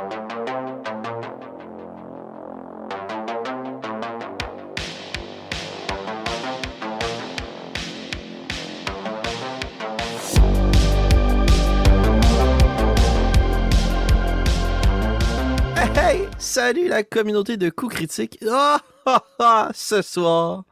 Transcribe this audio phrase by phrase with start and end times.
[0.00, 0.06] Hey,
[16.38, 18.38] salut la communauté de coups critiques.
[18.48, 20.64] Ah, ah, ah, ce soir.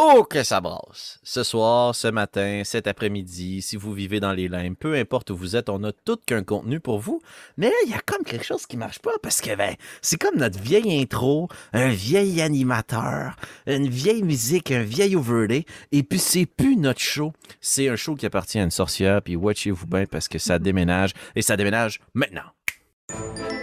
[0.00, 1.18] Oh, que ça brasse.
[1.24, 5.36] Ce soir, ce matin, cet après-midi, si vous vivez dans les limbes, peu importe où
[5.36, 7.20] vous êtes, on a tout qu'un contenu pour vous.
[7.56, 10.16] Mais là, il y a comme quelque chose qui marche pas parce que, ben, c'est
[10.16, 13.34] comme notre vieille intro, un vieil animateur,
[13.66, 17.32] une vieille musique, un vieil overlay, et puis c'est plus notre show.
[17.60, 21.10] C'est un show qui appartient à une sorcière, puis watchez-vous bien parce que ça déménage,
[21.34, 23.57] et ça déménage maintenant.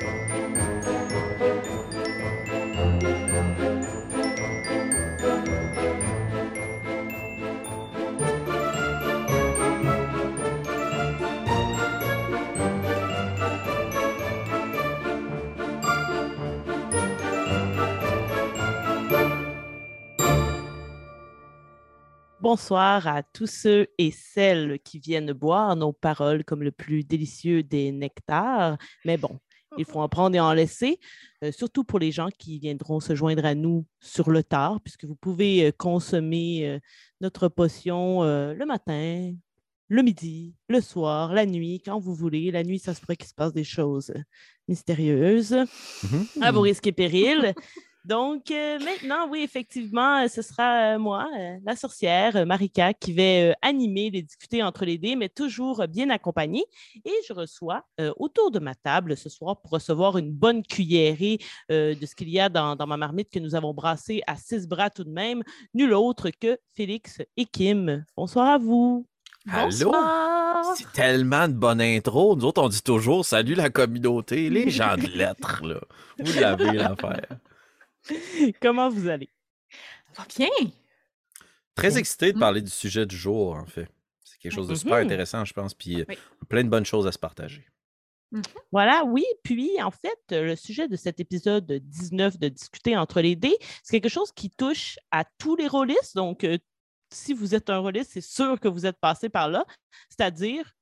[22.46, 27.63] Bonsoir à tous ceux et celles qui viennent boire nos paroles comme le plus délicieux
[27.63, 28.77] des nectars.
[29.04, 29.40] Mais bon,
[29.79, 30.99] il faut en prendre et en laisser,
[31.43, 35.05] euh, surtout pour les gens qui viendront se joindre à nous sur le tard, puisque
[35.05, 36.79] vous pouvez euh, consommer euh,
[37.20, 39.34] notre potion le matin,
[39.88, 42.51] le midi, le soir, la nuit, quand vous voulez.
[42.51, 44.13] La nuit, ça se pourrait qu'il se passe des choses
[44.68, 45.55] mystérieuses
[46.04, 46.43] Mhm.
[46.43, 47.55] à vos risques et périls.
[48.05, 51.27] Donc, euh, maintenant, oui, effectivement, euh, ce sera euh, moi,
[51.65, 56.65] la sorcière, Marika, qui vais animer les discuter entre les dés, mais toujours bien accompagnée.
[57.03, 57.83] Et je reçois
[58.17, 61.39] autour de ma table ce soir pour recevoir une bonne cuillerée
[61.70, 64.67] de ce qu'il y a dans, dans ma marmite que nous avons brassé à six
[64.67, 68.06] bras tout de même, nul autre que Félix et Kim.
[68.16, 69.07] Bonsoir à vous.
[69.50, 69.94] Allô?
[70.75, 72.35] C'est tellement de bonne intro.
[72.35, 75.79] Nous autres, on dit toujours salut la communauté, les gens de lettres, là.
[76.19, 77.38] Vous l'avez l'affaire.
[78.61, 79.29] Comment vous allez?
[80.13, 80.72] Ça va bien.
[81.75, 82.39] Très excité de Mm.
[82.39, 83.88] parler du sujet du jour, en fait.
[84.23, 85.05] C'est quelque chose de super Mhm.
[85.05, 86.17] intéressant, je pense, puis euh, Oui.
[86.49, 87.65] plein de bonnes choses à se partager.
[88.71, 89.23] Voilà, oui.
[89.44, 93.99] Puis, en fait, le sujet de cet épisode 19 de Discuter entre les dés, c'est
[94.01, 96.15] quelque chose qui touche à tous les rôlistes.
[96.15, 96.57] Donc, euh,
[97.13, 99.65] si vous êtes un rôliste, c'est sûr que vous êtes passé par là,
[100.09, 100.73] c'est-à-dire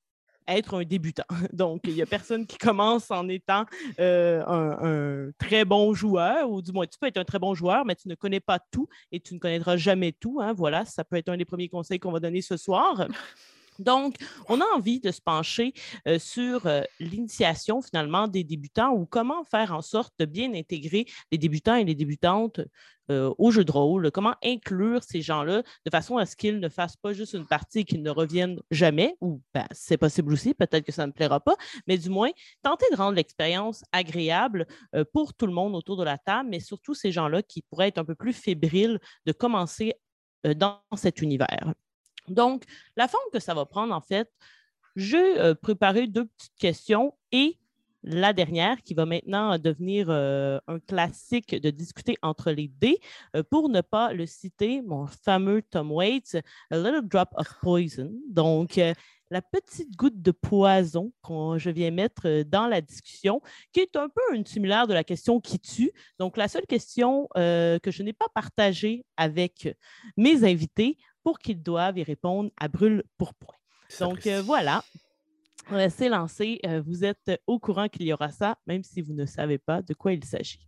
[0.47, 1.23] être un débutant.
[1.53, 3.65] Donc, il n'y a personne qui commence en étant
[3.99, 7.85] euh, un, très bon joueur, ou du moins, tu peux être un très bon joueur,
[7.85, 10.39] mais tu ne connais pas tout et tu ne connaîtras jamais tout.
[10.41, 10.53] hein.
[10.53, 13.07] Voilà, ça peut être un des premiers conseils qu'on va donner ce soir.
[13.79, 14.15] Donc,
[14.49, 15.73] on a envie de se pencher
[16.07, 21.05] euh, sur euh, l'initiation finalement des débutants ou comment faire en sorte de bien intégrer
[21.31, 22.61] les débutants et les débutantes
[23.11, 26.69] euh, au jeu de rôle, comment inclure ces gens-là de façon à ce qu'ils ne
[26.69, 30.53] fassent pas juste une partie et qu'ils ne reviennent jamais, ou ben, c'est possible aussi,
[30.53, 32.29] peut-être que ça ne plaira pas, mais du moins,
[32.61, 34.65] tenter de rendre l'expérience agréable
[35.11, 37.97] pour tout le monde autour de la table, mais surtout ces gens-là qui pourraient être
[37.97, 39.95] un peu plus fébriles de commencer
[40.55, 41.73] dans cet univers.
[42.27, 42.63] Donc,
[42.95, 44.29] la forme que ça va prendre, en fait,
[44.95, 47.57] j'ai euh, préparé deux petites questions et
[48.03, 52.99] la dernière qui va maintenant devenir euh, un classique de discuter entre les dés.
[53.35, 56.37] Euh, pour ne pas le citer, mon fameux Tom Waits,
[56.69, 58.11] A Little Drop of Poison.
[58.27, 58.93] Donc, euh,
[59.33, 63.41] la petite goutte de poison que je viens mettre euh, dans la discussion,
[63.71, 65.91] qui est un peu une similaire de la question qui tue.
[66.19, 69.75] Donc, la seule question euh, que je n'ai pas partagée avec
[70.17, 73.55] mes invités pour qu'ils doivent y répondre à brûle pour point.
[73.99, 74.83] Donc euh, voilà,
[75.89, 76.59] c'est lancé.
[76.65, 79.81] Euh, vous êtes au courant qu'il y aura ça, même si vous ne savez pas
[79.81, 80.59] de quoi il s'agit.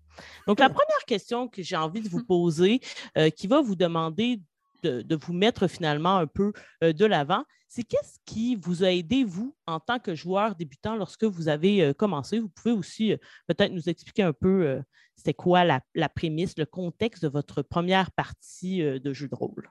[0.47, 2.79] Donc la première question que j'ai envie de vous poser,
[3.17, 4.41] euh, qui va vous demander
[4.85, 8.91] de, de vous mettre finalement un peu euh, de l'avant, c'est qu'est-ce qui vous a
[8.91, 12.39] aidé, vous, en tant que joueur débutant, lorsque vous avez euh, commencé?
[12.39, 13.17] Vous pouvez aussi euh,
[13.47, 14.81] peut-être nous expliquer un peu
[15.15, 19.69] c'était quoi la, la prémisse, le contexte de votre première partie de jeu de rôle.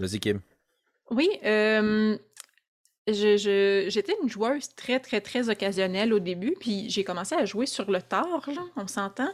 [0.00, 0.40] Vas-y, Kim.
[1.10, 2.16] Oui, euh,
[3.06, 7.44] je, je- j'étais une joueuse très, très, très occasionnelle au début, puis j'ai commencé à
[7.44, 9.30] jouer sur le tard, là, on s'entend.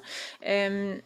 [0.46, 0.96] Euh,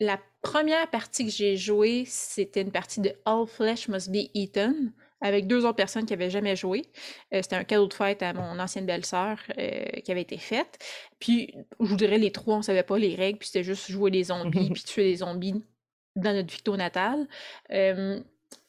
[0.00, 4.92] la première partie que j'ai jouée, c'était une partie de All Flesh Must Be Eaten,
[5.20, 6.82] avec deux autres personnes qui n'avaient jamais joué.
[7.32, 10.78] Euh, c'était un cadeau de fête à mon ancienne belle-sœur euh, qui avait été faite.
[11.20, 14.10] Puis, je vous dirais, les trois, on savait pas les règles, puis c'était juste jouer
[14.10, 15.64] des zombies, puis tuer des zombies
[16.16, 17.26] dans notre victo natale.
[17.70, 18.20] Euh,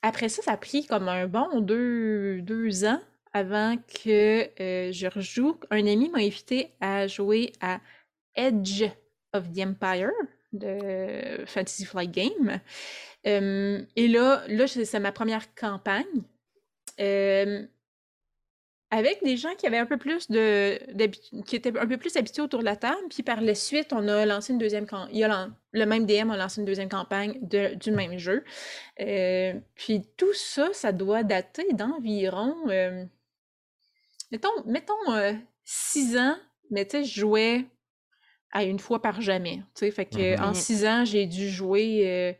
[0.01, 2.99] après ça, ça a pris comme un bon deux, deux ans
[3.33, 5.59] avant que euh, je rejoue.
[5.71, 7.79] Un ami m'a invité à jouer à
[8.35, 8.83] Edge
[9.33, 10.11] of the Empire
[10.53, 12.59] de Fantasy Flight Game.
[13.25, 16.23] Euh, et là, là c'est ma première campagne.
[16.99, 17.65] Euh,
[18.93, 20.77] avec des gens qui avaient un peu plus de
[21.45, 23.01] qui étaient un peu plus habitués autour de la table.
[23.09, 25.51] Puis par la suite, on a lancé une deuxième campagne.
[25.71, 28.43] Le même DM a lancé une deuxième campagne du même jeu.
[28.99, 33.03] Euh, puis tout ça, ça doit dater d'environ euh,
[34.31, 36.37] mettons, mettons euh, six ans,
[36.69, 37.65] mais tu sais, je jouais
[38.51, 39.63] à une fois par jamais.
[39.73, 40.53] Tu sais, fait que en mm-hmm.
[40.53, 42.37] six ans, j'ai dû jouer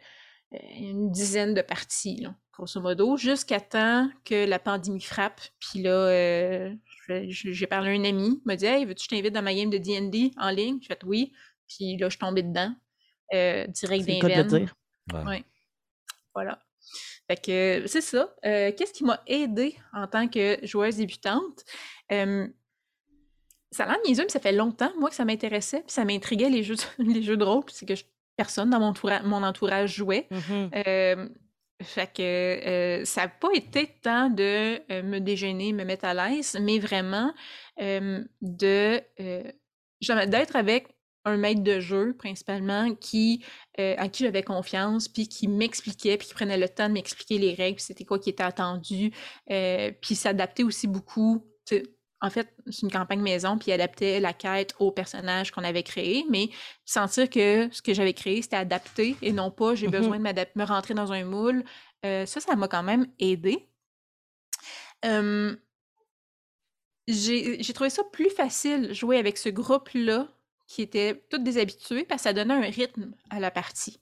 [0.78, 2.18] une dizaine de parties.
[2.22, 5.42] Là grosso modo, jusqu'à temps que la pandémie frappe.
[5.60, 6.74] Puis là, euh,
[7.08, 9.54] j'ai parlé à un ami, il m'a dit Hey, veux-tu que je t'invite dans ma
[9.54, 10.78] game de DD en ligne?
[10.82, 11.34] J'ai fait oui.
[11.68, 12.74] Puis là, je suis tombée dedans,
[13.34, 14.76] euh, direct d'un dire.
[15.26, 15.44] Ouais.
[16.34, 16.60] Voilà.
[17.28, 18.34] Fait que c'est ça.
[18.46, 21.64] Euh, qu'est-ce qui m'a aidé en tant que joueuse débutante?
[23.72, 26.62] ça l'a niaiseux, mais ça fait longtemps, moi, que ça m'intéressait, puis ça m'intriguait les
[26.62, 27.96] jeux, les jeux de rôle, puis c'est que
[28.36, 30.28] personne dans mon, mon entourage jouait.
[30.30, 31.30] Mm-hmm.
[31.84, 36.14] Fait que euh, ça n'a pas été tant de euh, me déjeuner, me mettre à
[36.14, 37.34] l'aise, mais vraiment
[37.80, 39.02] de
[40.02, 40.88] d'être avec
[41.26, 43.44] un maître de jeu principalement qui
[43.80, 47.40] euh, à qui j'avais confiance puis qui m'expliquait puis qui prenait le temps de m'expliquer
[47.40, 49.12] les règles c'était quoi qui était attendu
[49.48, 51.48] puis s'adapter aussi beaucoup
[52.24, 56.26] en fait, c'est une campagne maison, puis adaptait la quête au personnage qu'on avait créé,
[56.30, 56.50] mais
[56.86, 60.46] sentir que ce que j'avais créé, c'était adapté et non pas j'ai mmh besoin de
[60.56, 61.66] me rentrer dans un moule.
[62.06, 63.68] Euh, ça, ça m'a quand même aidé.
[67.08, 70.30] j'ai trouvé ça plus facile jouer avec ce groupe-là
[70.66, 74.00] qui était tous déshabitués parce que ça donnait un rythme à la partie.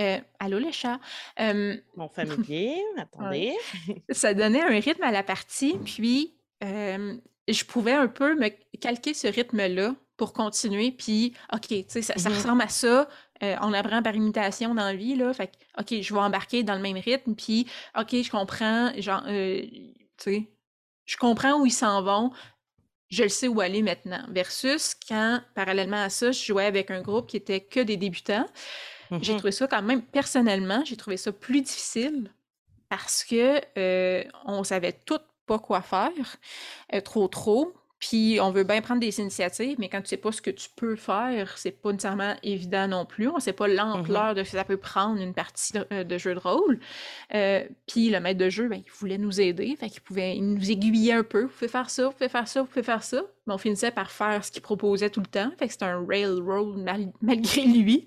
[0.00, 1.00] Euh, allô les chats?
[1.38, 3.54] Mon familier, attendez.
[4.08, 6.34] ça donnait un rythme à la partie, puis
[7.52, 8.48] je pouvais un peu me
[8.78, 10.90] calquer ce rythme-là pour continuer.
[10.90, 13.08] Puis, OK, tu sais, ça, mmh ressemble à ça.
[13.42, 15.32] Euh, on apprend par imitation dans la vie, là.
[15.32, 17.34] Fait OK, je vais embarquer dans le même rythme.
[17.34, 17.66] Puis,
[17.98, 20.48] OK, je comprends, genre, euh, tu sais,
[21.06, 22.32] je comprends où ils s'en vont.
[23.08, 24.22] Je le sais où aller maintenant.
[24.28, 28.46] Versus quand, parallèlement à ça, je jouais avec un groupe qui était que des débutants.
[29.22, 32.30] J'ai mmh trouvé ça quand même, personnellement, j'ai trouvé ça plus difficile
[32.90, 36.36] parce que euh, on savait tout pas quoi faire,
[36.94, 37.74] euh, trop trop.
[37.98, 40.68] Puis on veut bien prendre des initiatives, mais quand tu sais pas ce que tu
[40.76, 43.28] peux faire, c'est pas nécessairement évident non plus.
[43.28, 46.18] On sait pas mmh l'ampleur de ce que ça peut prendre une partie de, euh,
[46.18, 46.78] jeu de rôle.
[47.34, 50.70] Euh, puis le maître de jeu, ben, il voulait nous aider, fait qu'il pouvait nous
[50.70, 51.42] aiguiller un peu.
[51.42, 53.22] Vous pouvez faire ça, vous pouvez faire ça, vous pouvez faire ça.
[53.48, 55.50] Mais on finissait par faire ce qu'il proposait tout le temps.
[55.58, 56.76] Fait que c'était un railroad
[57.20, 58.06] malgré lui.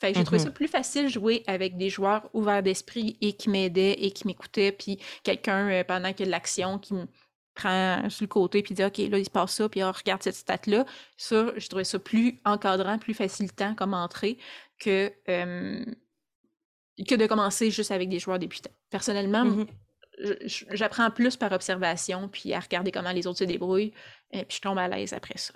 [0.00, 0.52] Fait que j'ai trouvé ça mm-hmm.
[0.52, 4.98] plus facile jouer avec des joueurs ouverts d'esprit et qui m'aidaient et qui m'écoutaient, puis
[5.22, 7.06] quelqu'un euh, pendant qu'il y a de l'action qui me
[7.54, 10.22] prend sur le côté puis dit OK, là, il se passe ça, puis oh, regarde
[10.22, 10.84] cette stat-là.
[11.16, 14.36] Ça, j'ai trouvé ça plus encadrant, plus facilitant comme entrée
[14.78, 18.70] que, que de commencer juste avec des joueurs débutants.
[18.90, 20.66] Personnellement, mm-hmm.
[20.74, 23.94] j'apprends plus par observation, puis à regarder comment les autres se débrouillent,
[24.32, 25.54] et puis je tombe à l'aise après ça.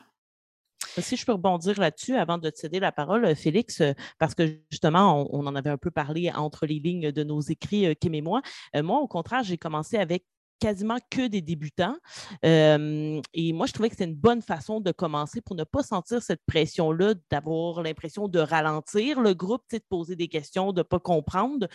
[0.98, 4.34] Si je peux rebondir là-dessus avant de te céder la parole, euh, Félix, euh, parce
[4.34, 7.94] que justement, on, en avait un peu parlé entre les lignes de nos écrits, euh,
[7.94, 8.42] Kim et moi.
[8.74, 10.24] moi, au contraire, j'ai commencé avec
[10.58, 11.96] quasiment que des débutants.
[12.42, 16.22] et moi, je trouvais que c'était une bonne façon de commencer pour ne pas sentir
[16.22, 20.98] cette pression-là, d'avoir l'impression de ralentir le groupe, de poser des questions, de ne pas
[21.00, 21.66] comprendre.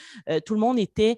[0.46, 1.18] tout le monde était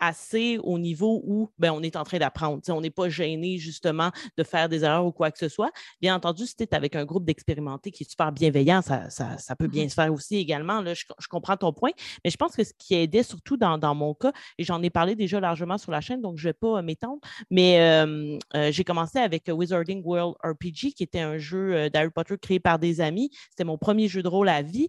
[0.00, 2.62] assez au niveau où ben, on est en train d'apprendre.
[2.68, 5.70] On n'est pas gêné justement de faire des erreurs ou quoi que ce soit.
[6.00, 9.56] Bien entendu, si tu es avec un groupe d'expérimentés qui est super bienveillant, ça, ça,
[9.56, 10.80] peut bien mmh se faire aussi également.
[10.80, 11.90] Là, je, comprends ton point,
[12.24, 14.90] mais je pense que ce qui aidait surtout dans, dans mon cas, et j'en ai
[14.90, 18.38] parlé déjà largement sur la chaîne, donc je ne vais pas euh, m'étendre, mais euh,
[18.70, 22.78] j'ai commencé avec Wizarding World RPG, qui était un jeu euh, d'Harry Potter créé par
[22.78, 23.30] des amis.
[23.50, 24.88] C'était mon premier jeu de rôle à vie.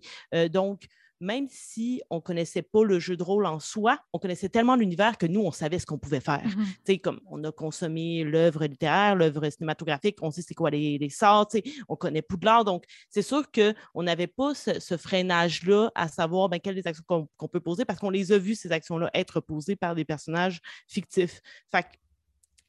[0.50, 0.86] donc,
[1.22, 4.76] même si on ne connaissait pas le jeu de rôle en soi, on connaissait tellement
[4.76, 6.42] l'univers que nous, on savait ce qu'on pouvait faire.
[6.46, 11.10] Mmh comme on a consommé l'œuvre littéraire, l'œuvre cinématographique, on sait c'est quoi les, les
[11.10, 11.48] sorts,
[11.88, 12.66] on connaît Poudlard.
[12.66, 17.48] Donc, c'est sûr qu'on n'avait pas ce, freinage-là à savoir ben, quelles les actions qu'on
[17.48, 21.42] peut poser parce qu'on les a vues, ces actions-là, être posées par des personnages fictifs.
[21.72, 21.86] Fait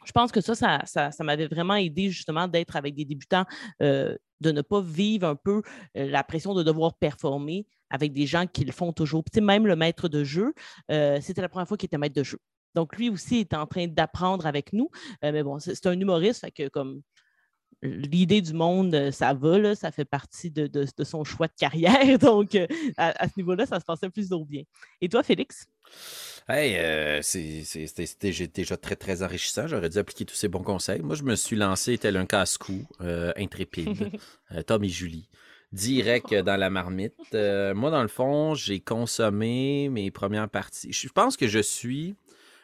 [0.04, 0.54] je pense que ça,
[0.84, 3.44] ça, m'avait vraiment aidé justement d'être avec des débutants,
[3.82, 5.62] euh, de ne pas vivre un peu
[5.96, 9.22] euh, la pression de devoir performer avec des gens qui le font toujours.
[9.22, 10.52] Puis, même le maître de jeu,
[10.90, 12.38] euh, c'était la première fois qu'il était maître de jeu.
[12.74, 14.90] Donc, lui aussi est en train d'apprendre avec nous.
[15.22, 17.02] mais bon, c'est un humoriste, fait que comme
[17.82, 22.18] l'idée du monde, ça va, ça fait partie de, son choix de carrière.
[22.18, 22.56] Donc,
[22.96, 24.62] à, ce niveau-là, ça se passait plus bien.
[25.00, 25.66] Et toi, Félix?
[26.48, 29.66] Hey, euh, c'était déjà très, très enrichissant.
[29.66, 31.00] J'aurais dû appliquer tous ces bons conseils.
[31.00, 34.10] Moi, je me suis lancé tel un casse-cou, euh, intrépide,
[34.52, 35.28] euh, Tom et Julie,
[35.72, 37.14] direct dans la marmite.
[37.32, 40.92] moi, dans le fond, j'ai consommé mes premières parties.
[40.92, 42.14] Je pense que je suis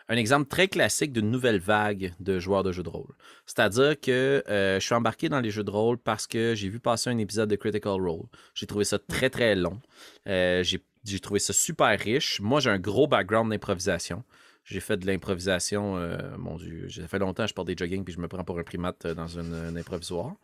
[0.08, 3.14] un exemple très classique d'une nouvelle vague de joueurs de jeux de rôle.
[3.44, 6.80] C'est-à-dire que euh, je suis embarqué dans les jeux de rôle parce que j'ai vu
[6.80, 8.26] passer un épisode de Critical Role.
[8.54, 9.80] J'ai trouvé ça très, très long.
[10.26, 12.40] Euh, j'ai trouvé ça super riche.
[12.40, 14.24] Moi, j'ai un gros background d'improvisation.
[14.68, 18.12] J'ai fait de l'improvisation, euh, mon Dieu, ça fait longtemps je porte des jogging puis
[18.12, 20.34] je me prends pour un primate dans une, un improvisoire.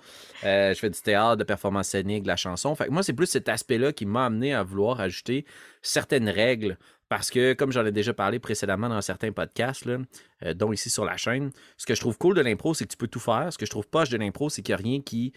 [0.42, 2.74] je fais du théâtre, de performance scénique, de la chanson.
[2.88, 5.44] Moi, c'est plus cet aspect-là qui m'a amené à vouloir ajouter
[5.82, 6.78] certaines règles
[7.08, 11.04] parce que, comme j'en ai déjà parlé précédemment dans certains podcasts, euh, dont ici sur
[11.04, 13.52] la chaîne, ce que je trouve cool de l'impro, c'est que tu peux tout faire.
[13.52, 15.32] Ce que je trouve poche de l'impro, c'est qu'il n'y a rien qui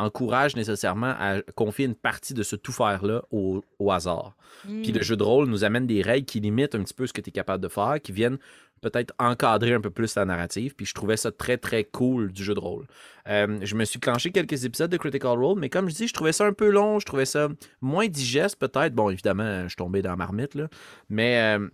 [0.00, 4.36] encourage nécessairement à confier une partie de ce tout faire-là au, hasard.
[4.64, 5.02] Puis le hmm.
[5.02, 7.30] jeu de rôle nous amène des règles qui limitent un petit peu ce que tu
[7.30, 8.38] es capable de faire, qui viennent
[8.80, 10.74] peut-être encadrer un peu plus la narrative.
[10.74, 12.86] Puis je trouvais ça très, très cool du jeu de rôle.
[13.28, 16.14] Euh, je me suis clenché quelques épisodes de Critical Role, mais comme je dis, je
[16.14, 17.48] trouvais ça un peu long, je trouvais ça
[17.80, 18.94] moins digeste peut-être.
[18.94, 20.68] Bon, évidemment, je suis tombé dans la marmite, là.
[21.08, 21.68] Mais euh,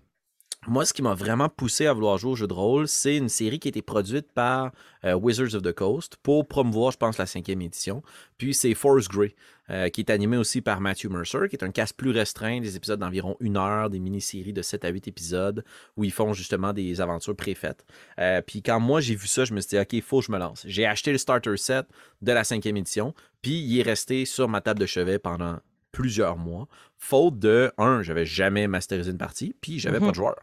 [0.68, 3.28] moi, ce qui m'a vraiment poussé à vouloir jouer au jeu de rôle, c'est une
[3.28, 4.72] série qui a été produite par
[5.04, 8.02] euh, Wizards of the Coast pour promouvoir, je pense, la cinquième édition.
[8.38, 9.34] Puis c'est Force Grey,
[9.70, 12.76] euh, qui est animé aussi par Matthew Mercer, qui est un cast plus restreint, des
[12.76, 15.64] épisodes d'environ une heure, des mini-séries de 7 à 8 épisodes
[15.96, 17.84] où ils font justement des aventures préfaites.
[18.18, 20.26] Euh, puis quand moi j'ai vu ça, je me suis dit, OK, il faut que
[20.26, 20.64] je me lance.
[20.66, 21.86] J'ai acheté le starter set
[22.22, 25.58] de la cinquième édition, puis il est resté sur ma table de chevet pendant
[25.96, 30.14] plusieurs mois, faute de, un, j'avais jamais masterisé une partie, puis j'avais pas de mhm.
[30.14, 30.36] joueur.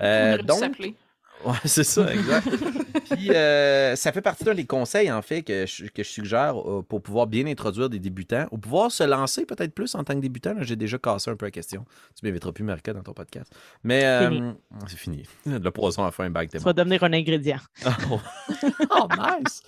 [0.00, 0.62] Euh, donc,
[1.44, 2.48] Ouais, c'est ça, exact.
[3.10, 6.58] Puis, euh, ça fait partie d'un des conseils, en fait, que je, que je suggère
[6.58, 10.14] euh, pour pouvoir bien introduire des débutants, ou pouvoir se lancer peut-être plus en tant
[10.14, 10.54] que débutant.
[10.60, 11.84] J'ai déjà cassé un peu la question.
[12.18, 13.52] Tu m'inviteras plus, Marika, dans ton podcast.
[13.82, 14.52] Mais euh,
[14.86, 15.24] c'est fini.
[15.46, 16.50] Le poison a fait un bac.
[16.52, 17.60] Ça va devenir un ingrédient.
[18.10, 18.20] oh,
[18.90, 19.62] oh nice!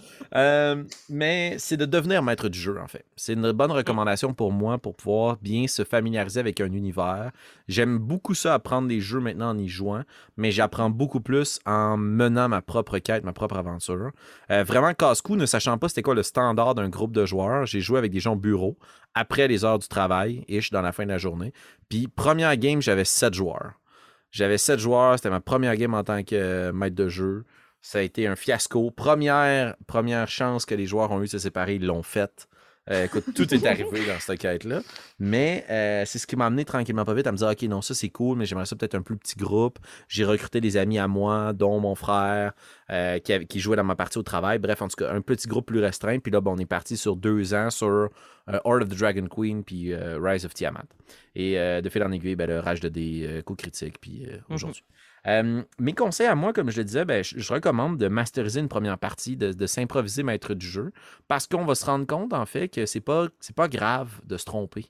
[1.09, 3.05] mais c'est de devenir maître du jeu, en fait.
[3.17, 7.31] C'est une bonne recommandation pour moi pour pouvoir bien se familiariser avec un univers.
[7.69, 10.03] J'aime beaucoup ça, apprendre des jeux maintenant en y jouant,
[10.37, 14.11] mais j'apprends beaucoup plus en menant ma propre quête, ma propre aventure.
[14.51, 17.67] Euh, vraiment casse-cou, ne sachant pas c'était quoi le standard d'un groupe de joueurs.
[17.67, 18.79] J'ai joué avec des gens au bureau
[19.15, 21.53] après les heures du travail, et dans la fin de la journée.
[21.89, 23.73] Puis, première game, j'avais sept joueurs.
[24.31, 27.45] J'avais sept joueurs, c'était ma première game en tant que euh, maître de jeu.
[27.81, 28.91] Ça a été un fiasco.
[28.91, 32.49] Première, première chance que les joueurs ont eu de se séparer, ils l'ont faite.
[32.91, 34.83] Euh, écoute, tout est arrivé dans cette quête-là.
[35.19, 37.81] Mais euh, c'est ce qui m'a amené tranquillement pas vite à me dire OK, non,
[37.81, 39.79] ça c'est cool, mais j'aimerais ça peut-être un plus petit groupe.
[40.09, 42.53] J'ai recruté des amis à moi, dont mon frère,
[42.91, 44.59] euh, qui, qui, jouait dans ma partie au travail.
[44.59, 46.19] Bref, en tout cas, un petit groupe plus restreint.
[46.19, 48.11] Puis là, bon, on est parti sur deux ans sur
[48.65, 50.85] Horde of the Dragon Queen puis Rise of Tiamat.
[51.35, 54.55] Et de fil en aiguille, ben, le Rage de des coups critiques, puis mm-hmm.
[54.55, 54.85] aujourd'hui.
[55.27, 58.69] Euh, mes conseils à moi, comme je le disais, ben, je, recommande de masteriser une
[58.69, 60.93] première partie, de, s'improviser maître du jeu,
[61.29, 64.45] parce qu'on va se rendre compte, en fait, que c'est pas, pas grave de se
[64.45, 64.87] tromper.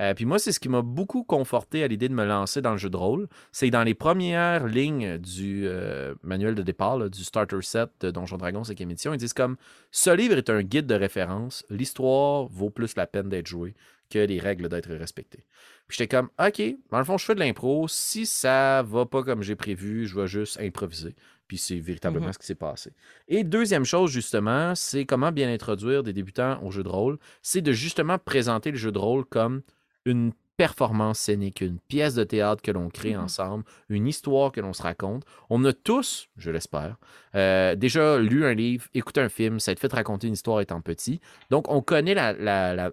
[0.00, 2.72] Euh, puis moi, c'est ce qui m'a beaucoup conforté à l'idée de me lancer dans
[2.72, 3.28] le jeu de rôle.
[3.50, 8.38] C'est dans les premières lignes du euh, manuel de départ, du starter set de Donjon
[8.38, 9.56] Dragon 5 édition, ils disent comme
[9.90, 13.74] ce livre est un guide de référence, l'histoire vaut plus la peine d'être jouée
[14.08, 15.44] que les règles d'être respectées.
[15.88, 17.86] Puis j'étais comme, OK, dans le fond, je fais de l'impro.
[17.88, 21.14] Si ça va pas comme j'ai prévu, je vais juste improviser.
[21.48, 22.32] Puis c'est véritablement mm-hmm.
[22.32, 22.92] ce qui s'est passé.
[23.28, 27.18] Et deuxième chose, justement, c'est comment bien introduire des débutants au jeu de rôle.
[27.42, 29.62] C'est de justement présenter le jeu de rôle comme
[30.06, 33.24] une performance scénique, une pièce de théâtre que l'on crée mm-hmm.
[33.24, 35.24] ensemble, une histoire que l'on se raconte.
[35.50, 36.96] On a tous, je l'espère,
[37.34, 40.60] euh, déjà lu un livre, écouté un film, ça a été fait raconter une histoire
[40.60, 41.20] étant petit.
[41.50, 42.14] Donc, on connaît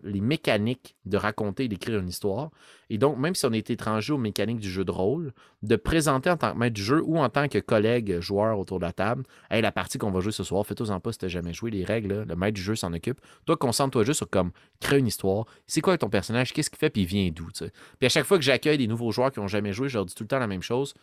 [0.03, 2.49] les mécaniques de raconter et d'écrire une histoire.
[2.89, 5.31] Et donc, même si on est étranger aux mécaniques du jeu de rôle,
[5.61, 8.79] de présenter en tant que maître du jeu ou en tant que collègue joueur autour
[8.79, 11.27] de la table, hey, la partie qu'on va jouer ce soir, fais-toi-en pas si t'as
[11.27, 13.21] jamais joué les règles, le maître du jeu s'en occupe.
[13.45, 15.45] Toi, concentre-toi juste sur comme créer une histoire.
[15.67, 16.53] C'est quoi ton personnage?
[16.53, 16.89] Qu'est-ce qu'il fait?
[16.89, 17.47] Puis il vient d'où?
[17.51, 20.05] Puis à chaque fois que j'accueille des nouveaux joueurs qui n'ont jamais joué, je leur
[20.05, 20.93] dis tout le temps la même chose.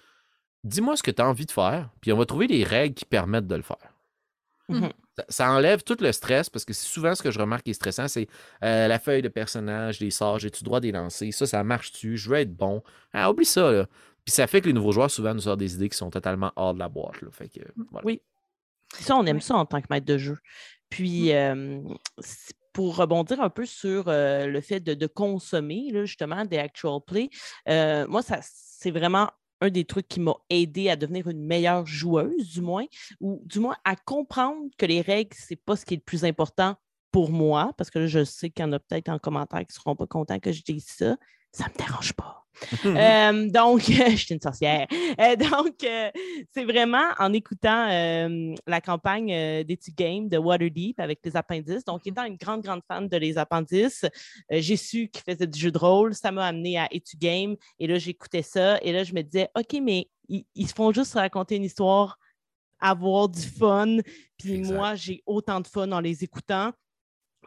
[0.65, 3.05] Dis-moi ce que tu as envie de faire, puis on va trouver des règles qui
[3.05, 3.93] permettent de le faire.
[4.69, 4.91] Mhm.
[5.29, 7.75] Ça, enlève tout le stress parce que c'est souvent ce que je remarque qui est
[7.75, 8.29] stressant, c'est
[8.63, 11.33] euh, la feuille de personnage, les sorts, j'ai-tu droit de les lancer?
[11.33, 12.17] Ça, ça marche-tu?
[12.17, 12.83] Je veux être bon.
[13.13, 13.87] Ah, oublie ça, là.
[14.25, 16.53] Puis ça fait que les nouveaux joueurs, souvent, nous sortent des idées qui sont totalement
[16.57, 17.23] hors de la boîte.
[17.23, 17.29] Là.
[17.31, 17.61] Fait que,
[18.05, 18.21] Oui.
[18.93, 20.39] Ça, on aime ça en tant que maître de jeu.
[20.91, 21.97] Puis, mm.
[22.73, 27.31] pour rebondir un peu sur euh, le fait de, consommer, là, justement, des actual play,
[27.69, 31.87] euh, moi, ça c'est vraiment un des trucs qui m'a aidé à devenir une meilleure
[31.87, 32.85] joueuse, du moins,
[33.21, 36.25] ou du moins à comprendre que les règles, c'est pas ce qui est le plus
[36.25, 36.77] important
[37.11, 39.73] pour moi, parce que là, je sais qu'il y en a peut-être en commentaire qui
[39.73, 41.17] ne seront pas contents que je dise ça.
[41.53, 42.46] Ça ne me dérange pas.
[42.85, 44.87] Euh, donc, je suis une sorcière.
[45.21, 46.11] Euh, donc, euh,
[46.55, 47.87] c'est vraiment en écoutant
[48.67, 51.85] la campagne d'Etu Game de Waterdeep avec les appendices.
[51.85, 54.05] Donc, étant une grande, grande fan de les appendices,
[54.51, 56.15] j'ai su qu'ils faisaient du jeu de rôle.
[56.15, 57.57] Ça m'a amené à Etu Game.
[57.79, 58.79] Et là, j'écoutais ça.
[58.83, 62.19] Et là, je me disais, OK, mais ils, ils se font juste raconter une histoire,
[62.81, 63.99] avoir du fun.
[64.39, 66.73] Puis moi, j'ai autant de fun en les écoutant.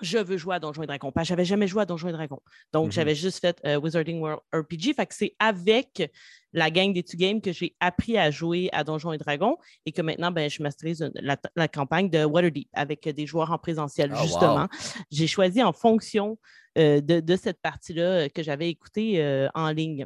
[0.02, 1.12] Je veux jouer à Donjons et Dragons.
[1.12, 2.42] Parce que j'avais jamais joué à Donjons et Dragons.
[2.74, 2.92] Donc, Mhm.
[2.92, 4.94] j'avais juste fait euh, Wizarding World RPG.
[4.96, 6.12] Fait que c'est avec
[6.54, 9.92] la gang des Two Games que j'ai appris à jouer à Donjons et Dragons et
[9.92, 14.12] que maintenant, ben, je masterise la, la campagne de Waterdeep avec des joueurs en présentiel,
[14.14, 14.26] Ah, wow.
[14.28, 14.68] justement.
[15.12, 16.38] J'ai choisi en fonction
[16.78, 20.06] euh, de, de cette partie-là euh, que j'avais écoutée euh, en ligne.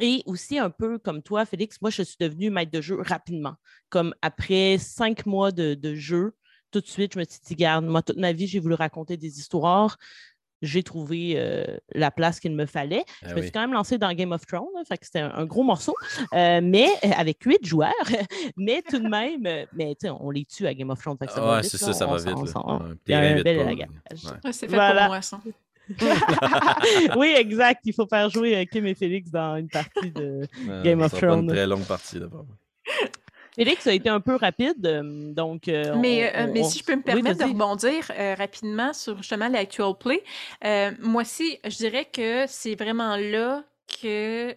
[0.00, 3.54] Et aussi, un peu comme toi, Félix, moi, je suis devenue maître de jeu rapidement.
[3.90, 6.34] Comme après cinq mois de, de jeu,
[6.74, 9.16] tout de suite, je me suis dit, garde, moi, toute ma vie, j'ai voulu raconter
[9.16, 9.96] des histoires.
[10.60, 11.64] J'ai trouvé euh,
[11.94, 13.04] la place qu'il me fallait.
[13.22, 13.42] Ah je me oui.
[13.42, 15.94] suis quand même lancée dans Game of Thrones, fait que c'était un, un gros morceau,
[16.32, 17.92] euh, mais euh, avec huit joueurs.
[18.56, 19.42] mais tout de même,
[19.74, 21.18] mais on les tue à Game of Thrones.
[21.18, 22.26] fait que ça va Ah ouais, vite, c'est ça, ça va vite.
[23.06, 23.74] il y a un bel ouais.
[23.74, 25.02] Ouais, c'est fait Voilà.
[25.02, 25.40] pour moi, ça.
[27.18, 27.82] oui, exact.
[27.84, 30.48] Il faut faire jouer Kim et Félix dans une partie de.
[30.82, 31.40] Game ça of Thrones.
[31.44, 32.46] une très longue partie d'abord.
[33.54, 35.68] Félix a été un peu rapide, euh, donc.
[35.68, 38.10] euh, Mais, on- euh, on- mais on- si je peux me Oui, permettre de rebondir
[38.18, 40.22] euh, rapidement sur justement l'actual play,
[41.00, 43.62] moi aussi, je dirais que c'est vraiment là
[44.00, 44.54] que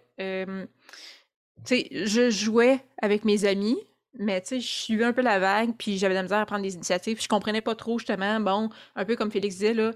[1.65, 3.77] tu sais, je jouais avec mes amis,
[4.17, 6.45] mais tu sais, je suivais un peu la vague, puis j'avais de la misère à
[6.45, 7.21] prendre des initiatives.
[7.21, 9.91] Je comprenais pas trop justement, bon, un peu comme Félix disait, là,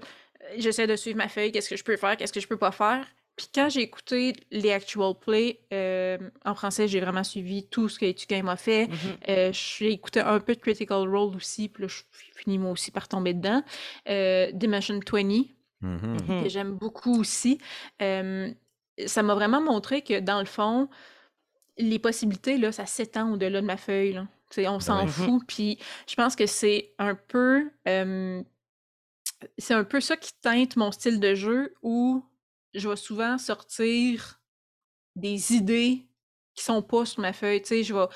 [0.58, 2.72] j'essaie de suivre ma feuille, qu'est-ce que je peux faire, qu'est-ce que je peux pas
[2.72, 3.06] faire.
[3.42, 7.98] Puis quand j'ai écouté les actual play, euh, en français, j'ai vraiment suivi tout ce
[7.98, 8.86] que Etu Game a fait.
[8.86, 8.96] Mhm.
[9.28, 12.02] Euh, j'ai écouté un peu de Critical Role aussi, puis là, je
[12.36, 13.64] finis moi aussi par tomber dedans.
[14.08, 15.22] Euh, Dimension 20,
[15.80, 16.16] Mhm.
[16.28, 16.42] Mhm.
[16.44, 17.58] que j'aime beaucoup aussi.
[18.00, 18.48] Euh,
[19.06, 20.88] ça m'a vraiment montré que, dans le fond,
[21.78, 24.12] les possibilités, là, ça s'étend au-delà de ma feuille.
[24.12, 24.28] Là.
[24.50, 25.42] Tu sais, on s'en fout.
[25.48, 27.68] Puis je pense que c'est un peu...
[27.88, 28.40] euh,
[29.58, 32.22] c'est un peu ça qui teinte mon style de jeu où
[32.74, 34.40] je vais souvent sortir
[35.16, 36.06] des idées
[36.54, 37.62] qui sont pas sur ma feuille.
[37.62, 38.06] Tu sais, je vais...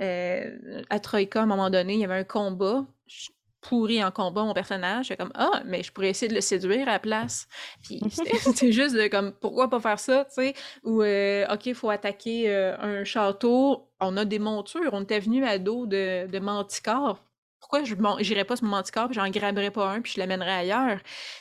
[0.00, 2.86] euh, à Troika, à un moment donné, il y avait un combat.
[3.06, 3.30] Je
[3.60, 5.06] pourri en combat mon personnage.
[5.06, 7.48] J'étais comme Ah, mais je pourrais essayer de le séduire à la place.
[7.82, 10.54] Puis c'était c'était juste de comme pourquoi pas faire ça, tu sais?
[10.84, 13.90] Ou euh, OK, il faut attaquer euh, un château.
[14.00, 14.90] On a des montures.
[14.92, 17.24] On était venu à dos de, de Manticore.
[17.64, 20.52] Pourquoi je n'irais pas sur mon Manticore puis j'en graberais pas un puis je l'amènerais
[20.52, 21.00] ailleurs?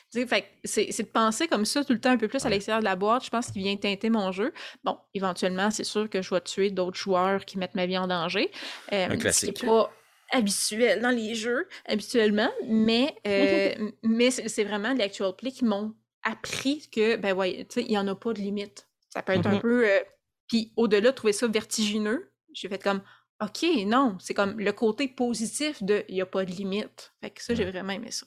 [0.09, 2.95] C'est de penser comme ça tout le temps un peu plus à l'extérieur de la
[2.95, 3.25] boîte.
[3.25, 4.53] Je pense qu'il vient teinter mon jeu.
[4.85, 8.07] Bon, éventuellement, c'est sûr que je vais tuer d'autres joueurs qui mettent ma vie en
[8.07, 8.49] danger.
[8.93, 9.63] Euh, Un Ce qui classique.
[9.63, 9.91] n'est pas
[10.31, 15.93] habituel dans les jeux, habituellement, mais, euh, mais c'est vraiment les actual play qui m'ont
[16.23, 18.87] appris que, ben ouais, tu sais, il n'y en a pas de limite.
[19.09, 19.59] Ça peut être un Mhm.
[19.59, 19.85] peu.
[19.89, 19.99] euh,
[20.47, 23.01] Puis au-delà de trouver ça vertigineux, j'ai fait comme,
[23.41, 27.13] OK, non, c'est comme le côté positif de il n'y a pas de limite.
[27.21, 28.25] Fait que ça, j'ai vraiment aimé ça.